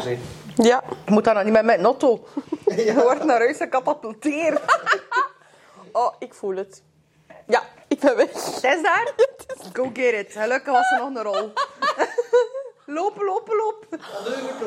[0.55, 0.83] Ja.
[1.05, 2.27] Ik moet dat nog niet met mijn notto.
[2.75, 4.59] Je wordt naar huis gecatapulteerd.
[5.95, 6.83] Oh, ik voel het.
[7.47, 7.63] Ja,
[7.93, 8.33] ik ben weg.
[8.61, 9.13] Het is daar?
[9.73, 10.31] Go get it.
[10.31, 11.53] Gelukkig was er nog een rol.
[12.85, 13.99] Lopen, lopen, lopen.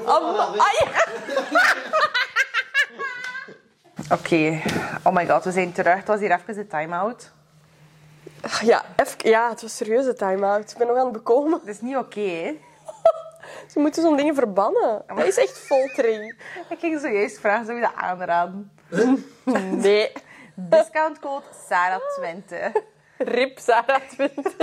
[0.07, 0.89] Oh, ai.
[4.18, 4.62] Oké.
[5.03, 5.97] Oh my god, we zijn terug.
[5.97, 7.33] Het was hier even de time-out.
[8.61, 10.70] Ja, even, ja, het was serieus een time-out.
[10.70, 11.61] Ik ben nog aan het bekomen.
[11.64, 12.61] Dat is niet oké, hè?
[13.70, 15.03] Ze moeten zo'n dingen verbannen.
[15.07, 16.35] Dat is echt foltering.
[16.68, 18.72] Ik ging zojuist vragen, zou je dat aanraden?
[19.70, 20.12] Nee.
[20.55, 22.72] Discountcode SARA20.
[23.18, 24.54] Rip Sarah 20.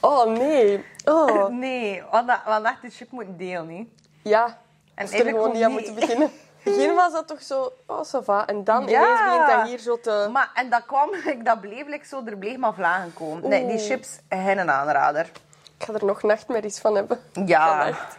[0.00, 0.84] Oh, nee.
[1.04, 1.48] Oh.
[1.48, 3.88] Nee, want dat, want echt de chip moet delen, niet?
[4.22, 4.58] Ja.
[4.94, 6.30] En er gewoon niet aan moeten beginnen.
[6.64, 8.46] Begin was dat toch zo, oh, ça va.
[8.46, 9.02] En dan Ja.
[9.02, 10.28] ineens begint dat hier zo te...
[10.32, 11.10] Maar, en dat kwam,
[11.44, 13.48] dat bleef like, zo, er bleef maar vlagen komen.
[13.48, 15.30] Nee, die chips, geen aanrader.
[15.78, 17.20] Ik ga er nog nachtmerries van hebben.
[17.46, 17.78] Ja.
[17.78, 18.16] Vannacht.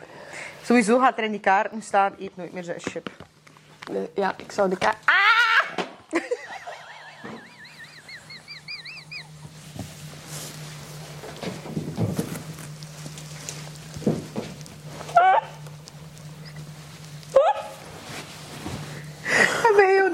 [0.63, 3.09] Sowieso gaat er in die kaarten staan, eet nooit meer zo'n chip.
[3.91, 4.97] Nee, Ja, ik zou de kaart...
[6.09, 6.23] Heb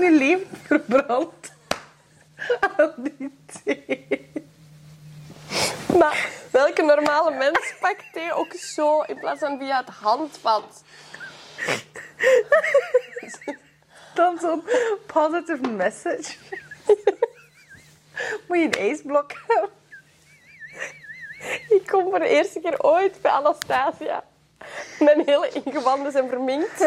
[0.01, 1.53] nu leven verbrand?
[2.77, 4.31] Aan die thee.
[5.97, 10.83] Maar welke normale mens pakt thee ook zo in plaats van via het handvat?
[14.13, 14.63] Dan zo'n
[15.05, 16.35] positive message.
[18.47, 19.69] Moet je een ijsblok hebben?
[21.69, 24.23] Ik kom voor de eerste keer ooit bij Anastasia.
[24.99, 26.81] Mijn hele ingewanden zijn verminkt.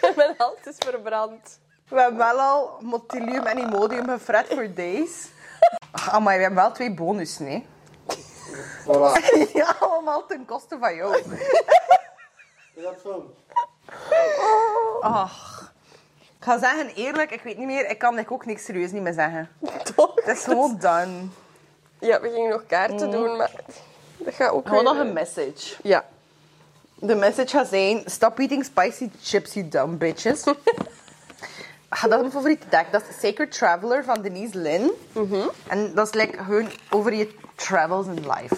[0.00, 1.58] En mijn hand is verbrand.
[1.88, 5.28] We hebben wel al Motilium en Imodium gefret voor days.
[5.90, 7.64] Ah, maar we hebben wel twee bonussen, hè?
[8.84, 9.12] Voilà.
[9.52, 11.18] Ja, allemaal ten koste van jou.
[12.74, 13.34] Is dat zo?
[15.00, 15.72] Ach.
[16.38, 17.90] Ik ga zeggen, eerlijk, ik weet niet meer.
[17.90, 19.48] Ik kan ook niks serieus niet meer zeggen.
[19.94, 20.14] Toch?
[20.14, 21.26] Het is gewoon done.
[21.98, 23.50] Ja, we gingen nog kaarten doen, maar
[24.16, 25.76] dat gaat ook Gewoon weer, nog een message.
[25.82, 26.04] Ja.
[26.94, 30.44] De message gaat zijn: Stop eating spicy chips, you dumb bitches.
[31.88, 32.86] Ah, dat is mijn favoriete deck.
[32.90, 34.90] Dat is Sacred Traveler van Denise Lynn.
[35.66, 38.56] En dat is like gewoon over je travels in life.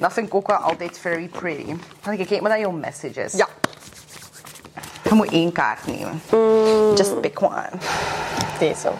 [0.00, 1.76] Dat vind ik ook wel altijd very pretty.
[2.02, 3.32] Dan kijk maar naar jouw message is.
[3.32, 3.48] Ja.
[5.02, 6.22] Je moet één kaart nemen.
[6.96, 7.68] Just pick one.
[8.58, 8.90] Deze.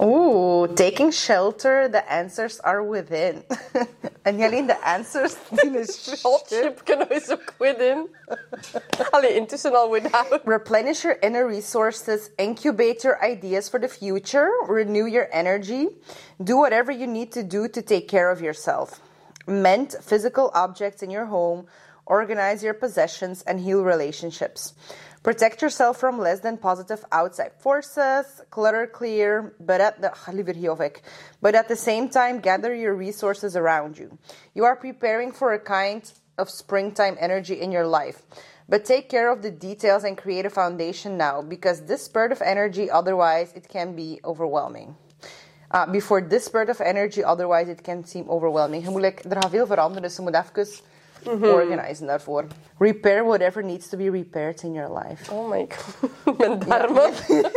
[0.00, 3.44] Oeh, taking shelter, the answers are within.
[4.24, 8.08] en alleen de answers, die is Hot chip kunnen we zo goed in.
[9.12, 10.40] Allee, intussen al without.
[10.44, 15.88] Replenish your inner resources, incubate your ideas for the future, renew your energy,
[16.42, 19.00] do whatever you need to do to take care of yourself.
[19.46, 21.66] Mend physical objects in your home,
[22.06, 24.74] organize your possessions, and heal relationships.
[25.22, 30.10] Protect yourself from less than positive outside forces, clutter clear, but at the
[31.40, 34.18] but at the same time gather your resources around you.
[34.52, 38.22] You are preparing for a kind of springtime energy in your life.
[38.68, 42.42] But take care of the details and create a foundation now because this spurt of
[42.42, 44.96] energy, otherwise, it can be overwhelming.
[45.70, 48.82] Uh, before this spurt of energy, otherwise, it can seem overwhelming.
[48.82, 50.82] Je moet, er gaat veel veranderen, dus je moet even
[51.26, 52.44] organisen daarvoor.
[52.78, 55.32] Repair whatever needs to be repaired in your life.
[55.32, 56.10] Oh my god.
[56.38, 57.12] Mijn darmen.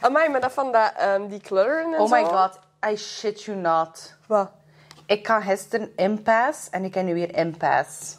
[0.00, 2.14] Amai, maar dat van dat, ehm, die kleuren en Oh zo.
[2.14, 2.58] my god,
[2.90, 4.14] I shit you not.
[4.26, 4.50] Wat?
[5.06, 8.16] Ik kan gisteren impasse en ik kan nu weer impasse.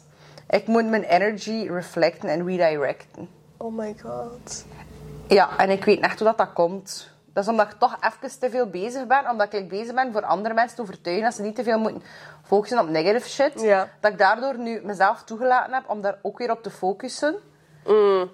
[0.48, 3.28] Ik moet mijn energy reflecten en redirecten.
[3.56, 4.64] Oh my god.
[5.28, 7.10] Ja, en ik weet echt hoe dat, dat komt.
[7.32, 9.30] Dat is omdat ik toch even te veel bezig ben.
[9.30, 12.02] Omdat ik bezig ben voor andere mensen te overtuigen dat ze niet te veel moeten
[12.44, 13.60] focussen op negative shit.
[13.60, 13.88] Ja.
[14.00, 17.34] Dat ik daardoor nu mezelf toegelaten heb om daar ook weer op te focussen.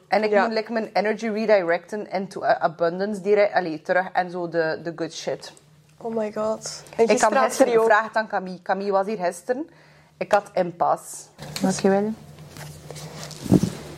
[0.08, 0.44] en ik ja.
[0.44, 5.12] moet like, mijn energy redirecten into abundance direct, allee, terug en zo de, de good
[5.12, 5.52] shit.
[6.00, 6.82] Oh my god.
[6.96, 8.62] En Ik had gisteren gevraagd aan Camille.
[8.62, 9.70] Camille was hier gisteren.
[10.16, 11.24] Ik had impasse.
[11.60, 12.12] Dankjewel.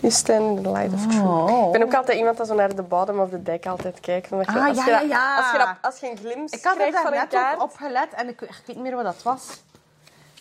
[0.00, 1.26] You stand in the light of truth.
[1.26, 1.66] Oh.
[1.66, 4.32] Ik ben ook altijd iemand dat zo naar de bottom of the deck altijd kijkt.
[4.32, 5.36] Omdat je, Ah, als, ja, je, ja, dat- ja.
[5.36, 7.56] Als, je, dat- als je een glimp Ik had krijgt van een net kaart...
[7.56, 9.42] ook op gelet en ik, ik weet niet meer wat dat was.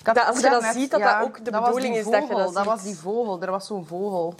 [0.03, 2.37] Dat als je dat ziet, dat dat ook de was bedoeling is dat je vogel,
[2.37, 2.71] dat Dat ziet.
[2.73, 3.41] was die vogel.
[3.41, 4.35] Er was zo'n vogel.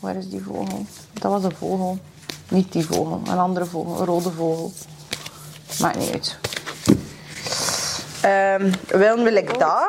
[0.00, 0.84] Waar is die vogel?
[1.12, 1.98] Dat was een vogel.
[2.48, 4.72] Niet die vogel, een andere vogel, een rode vogel.
[5.80, 6.38] Maakt niet uit.
[8.22, 9.88] Ehm wel wil ik dat.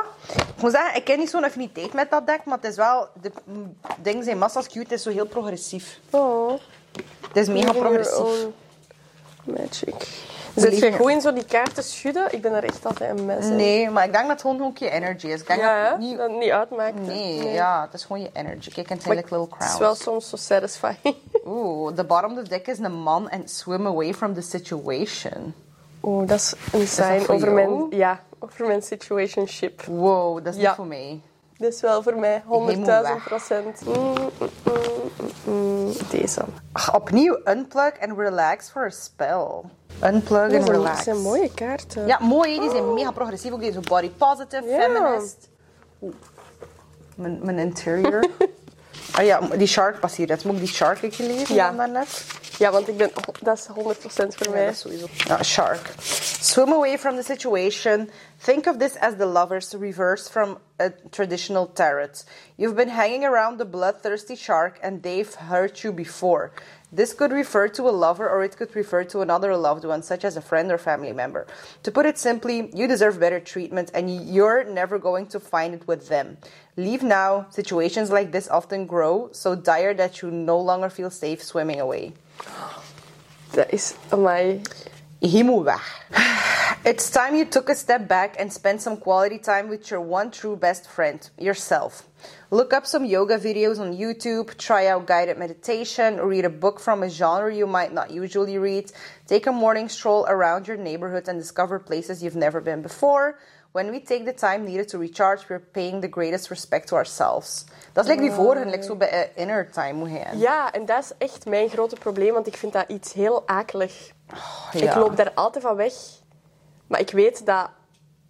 [0.57, 3.07] Ik moet zeggen, ik heb niet zo'n affiniteit met dat deck, maar het is wel...
[3.21, 3.31] De
[4.01, 5.99] dingen zijn massa's cute, het is zo heel progressief.
[6.09, 6.51] Oh.
[7.27, 8.47] Het is mega progressief.
[9.43, 10.07] Magic.
[10.55, 12.33] Zit je goed in zo die kaarten schudden?
[12.33, 13.55] Ik ben er echt altijd een mes in.
[13.55, 15.41] Nee, maar ik denk dat het gewoon ook je energy is.
[15.41, 16.17] Ik denk Ja, dat het niet...
[16.17, 16.99] dat het niet uitmaakt.
[16.99, 18.71] Nee, ja, het is gewoon je energy.
[18.71, 21.15] Kijk, het zijn like little Het is wel soms zo satisfying.
[21.45, 25.53] Oeh, the bottom of the deck is een man en swim away from the situation.
[26.03, 27.53] Oeh, dat is een sign over jou?
[27.53, 29.81] mijn, ja, over mijn situationship.
[29.81, 30.67] Wow, dat is Ja.
[30.67, 31.21] niet voor mij.
[31.57, 33.23] Dat is wel voor mij 100.000 weg.
[33.23, 33.85] procent.
[33.85, 34.13] Mm,
[35.45, 35.91] mm, mm.
[36.09, 36.41] Deze.
[36.71, 39.61] Ach, opnieuw, unplug and relax for a spell.
[40.03, 40.95] Unplug and relax.
[40.95, 42.07] dat zijn mooie kaarten.
[42.07, 42.59] Ja, mooi.
[42.59, 43.51] Die zijn mega progressief.
[43.51, 45.49] Ook deze body positive, feminist.
[46.01, 46.13] Oeh.
[47.15, 48.25] Mijn, mijn interior.
[49.11, 50.27] Ah ja, die shark past hier.
[50.27, 50.43] net.
[50.43, 51.67] Moet ik die shark ik gelezen Ja.
[51.67, 52.25] dan daarnet?
[52.57, 54.65] Ja, want ik ben, dat is 100% voor Ja, mij.
[54.65, 55.05] dat sowieso.
[55.27, 55.89] Ja, shark.
[56.41, 58.09] Swim away from the situation.
[58.43, 62.23] Think of this as the lovers reverse from a traditional tarot.
[62.55, 66.51] You've been hanging around the bloodthirsty shark and they've hurt you before.
[66.91, 70.23] This could refer to a lover or it could refer to another loved one, such
[70.23, 71.45] as a friend or family member.
[71.83, 75.85] To put it simply, you deserve better treatment and you're never going to find it
[75.87, 76.37] with them.
[76.77, 77.47] Leave now.
[77.49, 82.13] Situations like this often grow so dire that you no longer feel safe swimming away.
[83.51, 84.17] That is my.
[84.17, 84.61] amai.
[85.19, 86.55] Je moet weg.
[86.87, 90.31] It's time you took a step back and spent some quality time with your one
[90.31, 92.07] true best friend, yourself.
[92.49, 97.03] Look up some yoga videos on YouTube, try out guided meditation, read a book from
[97.03, 98.89] a genre you might not usually read,
[99.27, 103.37] take a morning stroll around your neighborhood and discover places you've never been before.
[103.73, 107.65] When we take the time needed to recharge, we're paying the greatest respect to ourselves.
[107.93, 110.39] Dat is like die vorige, like zo bij inner time moet gaan.
[110.39, 114.11] Ja, en dat is echt mijn grote probleem, want ik vind dat iets heel akelig.
[114.33, 114.99] Oh, ik Ja.
[114.99, 115.93] loop daar altijd van weg.
[116.87, 117.69] Maar ik weet dat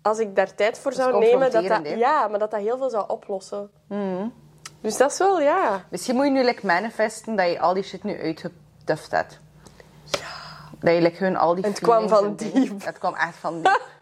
[0.01, 2.89] als ik daar tijd voor zou nemen, dat dat, ja, maar dat dat heel veel
[2.89, 3.71] zou oplossen.
[4.81, 5.85] Dus dat is wel, ja.
[5.89, 9.39] Misschien moet je nu like, manifesten dat je al die shit nu uitgetuft hebt.
[10.79, 12.85] Dat je like, gewoon al die En het kwam van diep.
[12.85, 13.81] Het kwam echt van diep.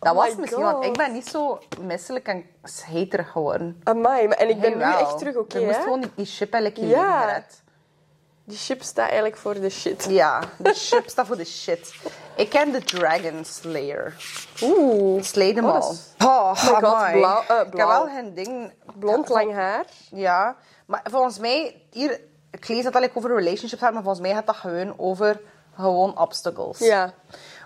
[0.00, 3.80] Dat Oh was misschien, want ik ben niet zo misselijk en scheterig geworden.
[3.84, 6.84] Amai, maar, en ik ben nu echt terug oké, Je moest gewoon die ship eigenlijk
[6.84, 7.20] je Ja.
[7.20, 7.62] gered.
[8.48, 10.06] Die chip staat eigenlijk voor de shit.
[10.08, 11.94] Ja, de chip staat voor de shit.
[12.36, 14.14] Ik ken de Dragon Slayer.
[14.62, 15.22] Oeh.
[15.22, 15.90] Slay them Oh, all.
[15.92, 16.80] is- Oh, my god,
[17.12, 17.88] blauw- eh, Ik heb blauw.
[18.04, 18.72] wel geen ding...
[18.98, 19.84] Blond, lang haar.
[20.10, 21.82] Ja, maar volgens mij...
[21.90, 22.20] Hier,
[22.50, 25.40] ik lees dat al over relationships gaat, maar volgens mij gaat dat gewoon over
[25.76, 26.78] gewoon obstacles.
[26.78, 27.12] Ja.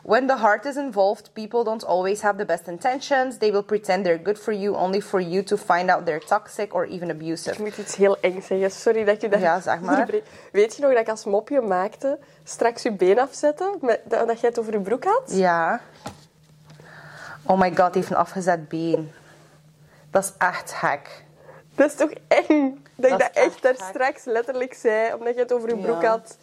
[0.02, 3.38] When the heart is involved, people don't always have the best intentions.
[3.38, 6.74] They will pretend they're good for you only for you to find out they're toxic
[6.74, 7.52] or even abusive.
[7.52, 8.70] Ik moet iets heel eng zeggen.
[8.70, 10.08] Sorry dat ik je daar Ja, zeg maar.
[10.52, 13.78] Weet je nog dat ik als mopje maakte straks je been afzetten?
[13.80, 15.22] Met, dat, dat jij het over je broek had?
[15.26, 15.80] Ja.
[17.46, 19.12] Oh my god, die heeft een afgezet been.
[20.10, 21.24] Dat is echt gek.
[21.74, 22.84] Dat is toch eng?
[22.94, 26.04] Dat, ik is dat echt daar straks letterlijk zei, omdat je het over je broek
[26.04, 26.36] had.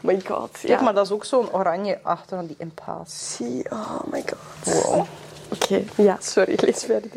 [0.00, 0.58] My god.
[0.60, 0.68] Ja.
[0.68, 3.64] Kijk, maar dat is ook zo'n oranje achtergrond, die impasse.
[3.70, 4.74] Oh my god.
[4.84, 5.06] Wow.
[5.52, 7.10] Oké, ja, sorry, lees verder.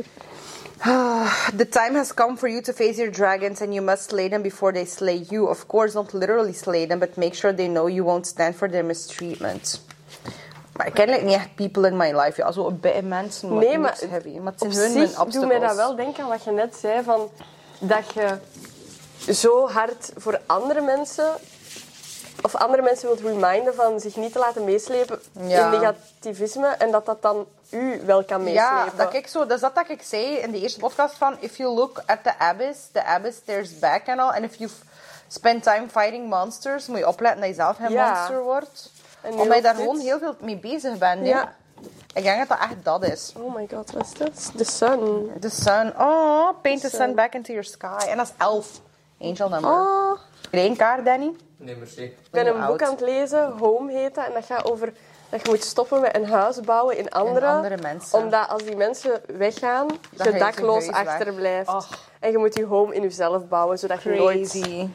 [1.57, 4.41] The time has come for you to face your dragons and you must slay them
[4.41, 5.49] before they slay you.
[5.49, 8.69] Of course, don't literally slay them, but make sure they know you won't stand for
[8.69, 9.81] their mistreatment.
[10.75, 12.41] Maar ik ken like, niet echt people in my life.
[12.41, 14.39] Ja, zo beetje mensen, maar Nee, maar heavy.
[14.39, 17.03] Maar het zijn hun mijn doet mij dat wel denken aan wat je net zei,
[17.03, 17.29] van
[17.79, 18.37] dat je
[19.33, 21.27] zo hard voor andere mensen
[22.43, 25.65] of andere mensen wilt reminden van zich niet te laten meeslepen Ja.
[25.65, 28.71] in negativisme en dat dat dan u wel kan meeslepen.
[28.75, 31.35] Ja, dat ik zo, dat is dat dat ik zei in de eerste podcast van
[31.39, 34.33] if you look at the abyss, the abyss stares back en al.
[34.33, 34.69] En if you
[35.27, 38.09] spend time fighting monsters, moet je opletten dat je zelf geen Ja.
[38.13, 38.91] monster wordt.
[39.21, 41.27] Omdat je daar gewoon heel veel mee bezig bent.
[41.27, 41.53] Ja.
[42.13, 43.33] Ik denk dat dat echt dat is.
[43.37, 44.51] Oh my god, wat is dat?
[44.57, 45.31] The sun.
[45.39, 45.93] The sun.
[45.99, 47.15] Oh, paint the The sun sun.
[47.15, 48.05] back into your sky.
[48.07, 48.67] En dat is elf.
[49.21, 49.71] Angel number.
[49.71, 50.19] Oh.
[50.51, 51.31] Eén kaart, Danny.
[51.63, 52.03] Nee, merci.
[52.03, 54.93] Ik ben een boek aan het lezen, Home heet dat, en dat gaat over
[55.29, 58.19] dat je moet stoppen met een huis bouwen in andere, andere mensen.
[58.19, 61.87] Omdat als die mensen weggaan, ga je dakloos achterblijft.
[62.19, 64.49] En je moet je home in jezelf bouwen, zodat je nooit...
[64.49, 64.87] Crazy.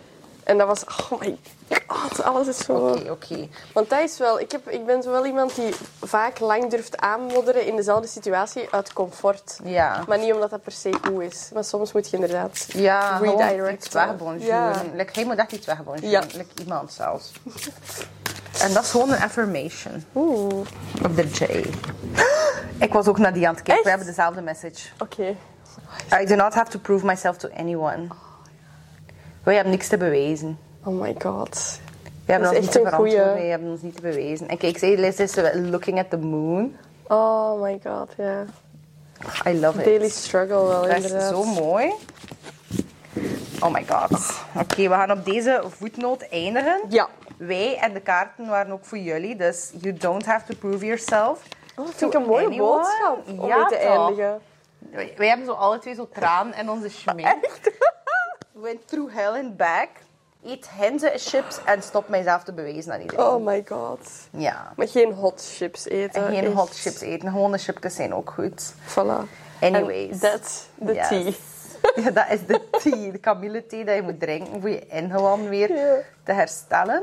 [0.45, 1.39] En dat was, oh my
[1.87, 2.73] god, alles is zo...
[2.73, 3.49] Oké, oké.
[3.73, 6.97] Want dat is wel, ik, heb, ik ben zo wel iemand die vaak lang durft
[6.97, 9.59] aanmodderen in dezelfde situatie uit comfort.
[9.65, 10.05] Ja.
[10.09, 11.51] Maar niet omdat dat per se goed is.
[11.55, 14.47] Maar soms moet je inderdaad Ja, gewoon wegbonjourden.
[14.47, 14.73] Ja.
[14.95, 16.11] Like, moet echt iets wegbonjourden.
[16.11, 16.21] Ja.
[16.21, 17.33] Like iemand zelfs.
[18.65, 20.05] en dat is gewoon een affirmation.
[20.15, 20.67] Oeh,
[21.05, 21.45] Op de J.
[22.85, 23.85] Ik was ook naar die aan het kijken.
[23.85, 24.89] We hebben dezelfde message.
[24.99, 25.37] oké.
[26.21, 28.07] I do not have to prove myself to anyone.
[29.43, 30.59] Wij hebben niks te bewijzen.
[30.89, 31.81] Oh my god.
[32.25, 33.43] We hebben Dat ons is niet echt te verantwoorden.
[33.43, 34.49] We hebben ons niet te bewijzen.
[34.49, 36.77] En kijk, Liz is uh, looking at the moon.
[37.07, 38.45] Oh my god, ja.
[39.47, 39.85] I love it.
[39.85, 41.29] Daily struggle wel, Dat is inderdaad.
[41.31, 41.93] zo mooi.
[43.61, 44.41] Oh my god.
[44.61, 46.81] Oké, we gaan op deze voetnoot eindigen.
[46.89, 47.09] Ja.
[47.37, 49.37] Wij en de kaarten waren ook voor jullie.
[49.37, 51.43] Dus you don't have to prove yourself.
[51.77, 52.73] Oh, dat vind ik een mooie anyone.
[52.73, 54.07] boodschap om Ja, mee te toch?
[54.07, 54.41] eindigen.
[54.79, 57.49] Wij, wij hebben zo alle twee zo traan in onze schmink.
[58.53, 59.89] Went through hell and back.
[60.45, 63.27] Eat henze chips en stop mijzelf te bewijzen aan iedereen.
[63.27, 63.99] Oh my god.
[64.31, 64.73] Ja.
[64.77, 66.27] Maar geen hot chips eten.
[66.27, 66.53] En geen echt.
[66.53, 67.31] hot chips eten.
[67.31, 68.73] Gewone chipjes zijn ook goed.
[68.73, 69.29] Voilà.
[69.61, 70.11] Anyways.
[70.11, 71.09] And that's the Yes.
[71.09, 71.33] tea.
[72.05, 75.69] Ja, dat is de thee, de kamillethee dat je moet drinken voor je ingewand weer
[76.25, 77.03] te herstellen.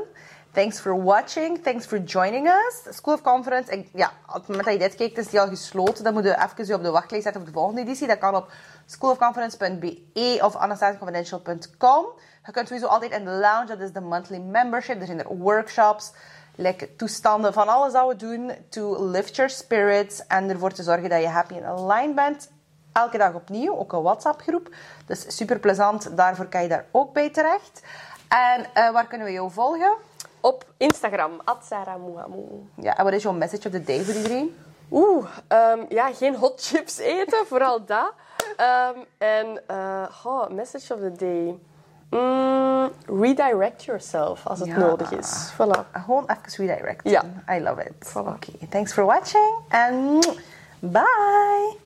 [0.52, 1.62] Thanks for watching.
[1.62, 2.94] Thanks for joining us.
[2.96, 3.72] School of Conference.
[3.72, 6.04] Ik, ja, op het moment dat je dit kijkt, is die al gesloten.
[6.04, 8.06] Dan moet je even je op de wachtlijst zetten voor de volgende editie.
[8.06, 8.50] Dat kan op
[8.86, 12.06] schoolofconference.be of anastasiaconfidential.com.
[12.46, 13.66] Je kunt sowieso altijd in de lounge.
[13.66, 15.00] Dat is de monthly membership.
[15.00, 16.12] Er zijn er workshops,
[16.54, 18.52] like, toestanden van alles dat we doen.
[18.68, 20.26] To lift your spirits.
[20.26, 22.50] En ervoor te zorgen dat je happy en aligned bent.
[22.92, 24.74] Elke dag opnieuw, ook een WhatsApp-groep.
[25.06, 27.82] Dus super plezant, daarvoor kan je daar ook bij terecht.
[28.28, 29.96] En eh, waar kunnen we jou volgen?
[30.40, 32.68] Op Instagram, @saramuamu.
[32.74, 34.56] Ja, en wat is jouw message of the day voor iedereen?
[34.90, 38.12] Oeh, ehm, ja, geen hot chips eten, vooral dat.
[38.56, 41.58] Ehm, en, eh oh, message of the day.
[42.10, 42.90] Mm,
[43.20, 44.78] redirect yourself als het Ja.
[44.78, 45.52] nodig is.
[45.52, 45.90] Voilà.
[45.92, 47.10] Gewoon even redirecten.
[47.10, 47.22] Ja.
[47.56, 48.08] I love it.
[48.08, 48.34] Voilà.
[48.34, 49.54] Oké, thanks for watching.
[49.68, 50.18] En
[50.78, 51.74] bye!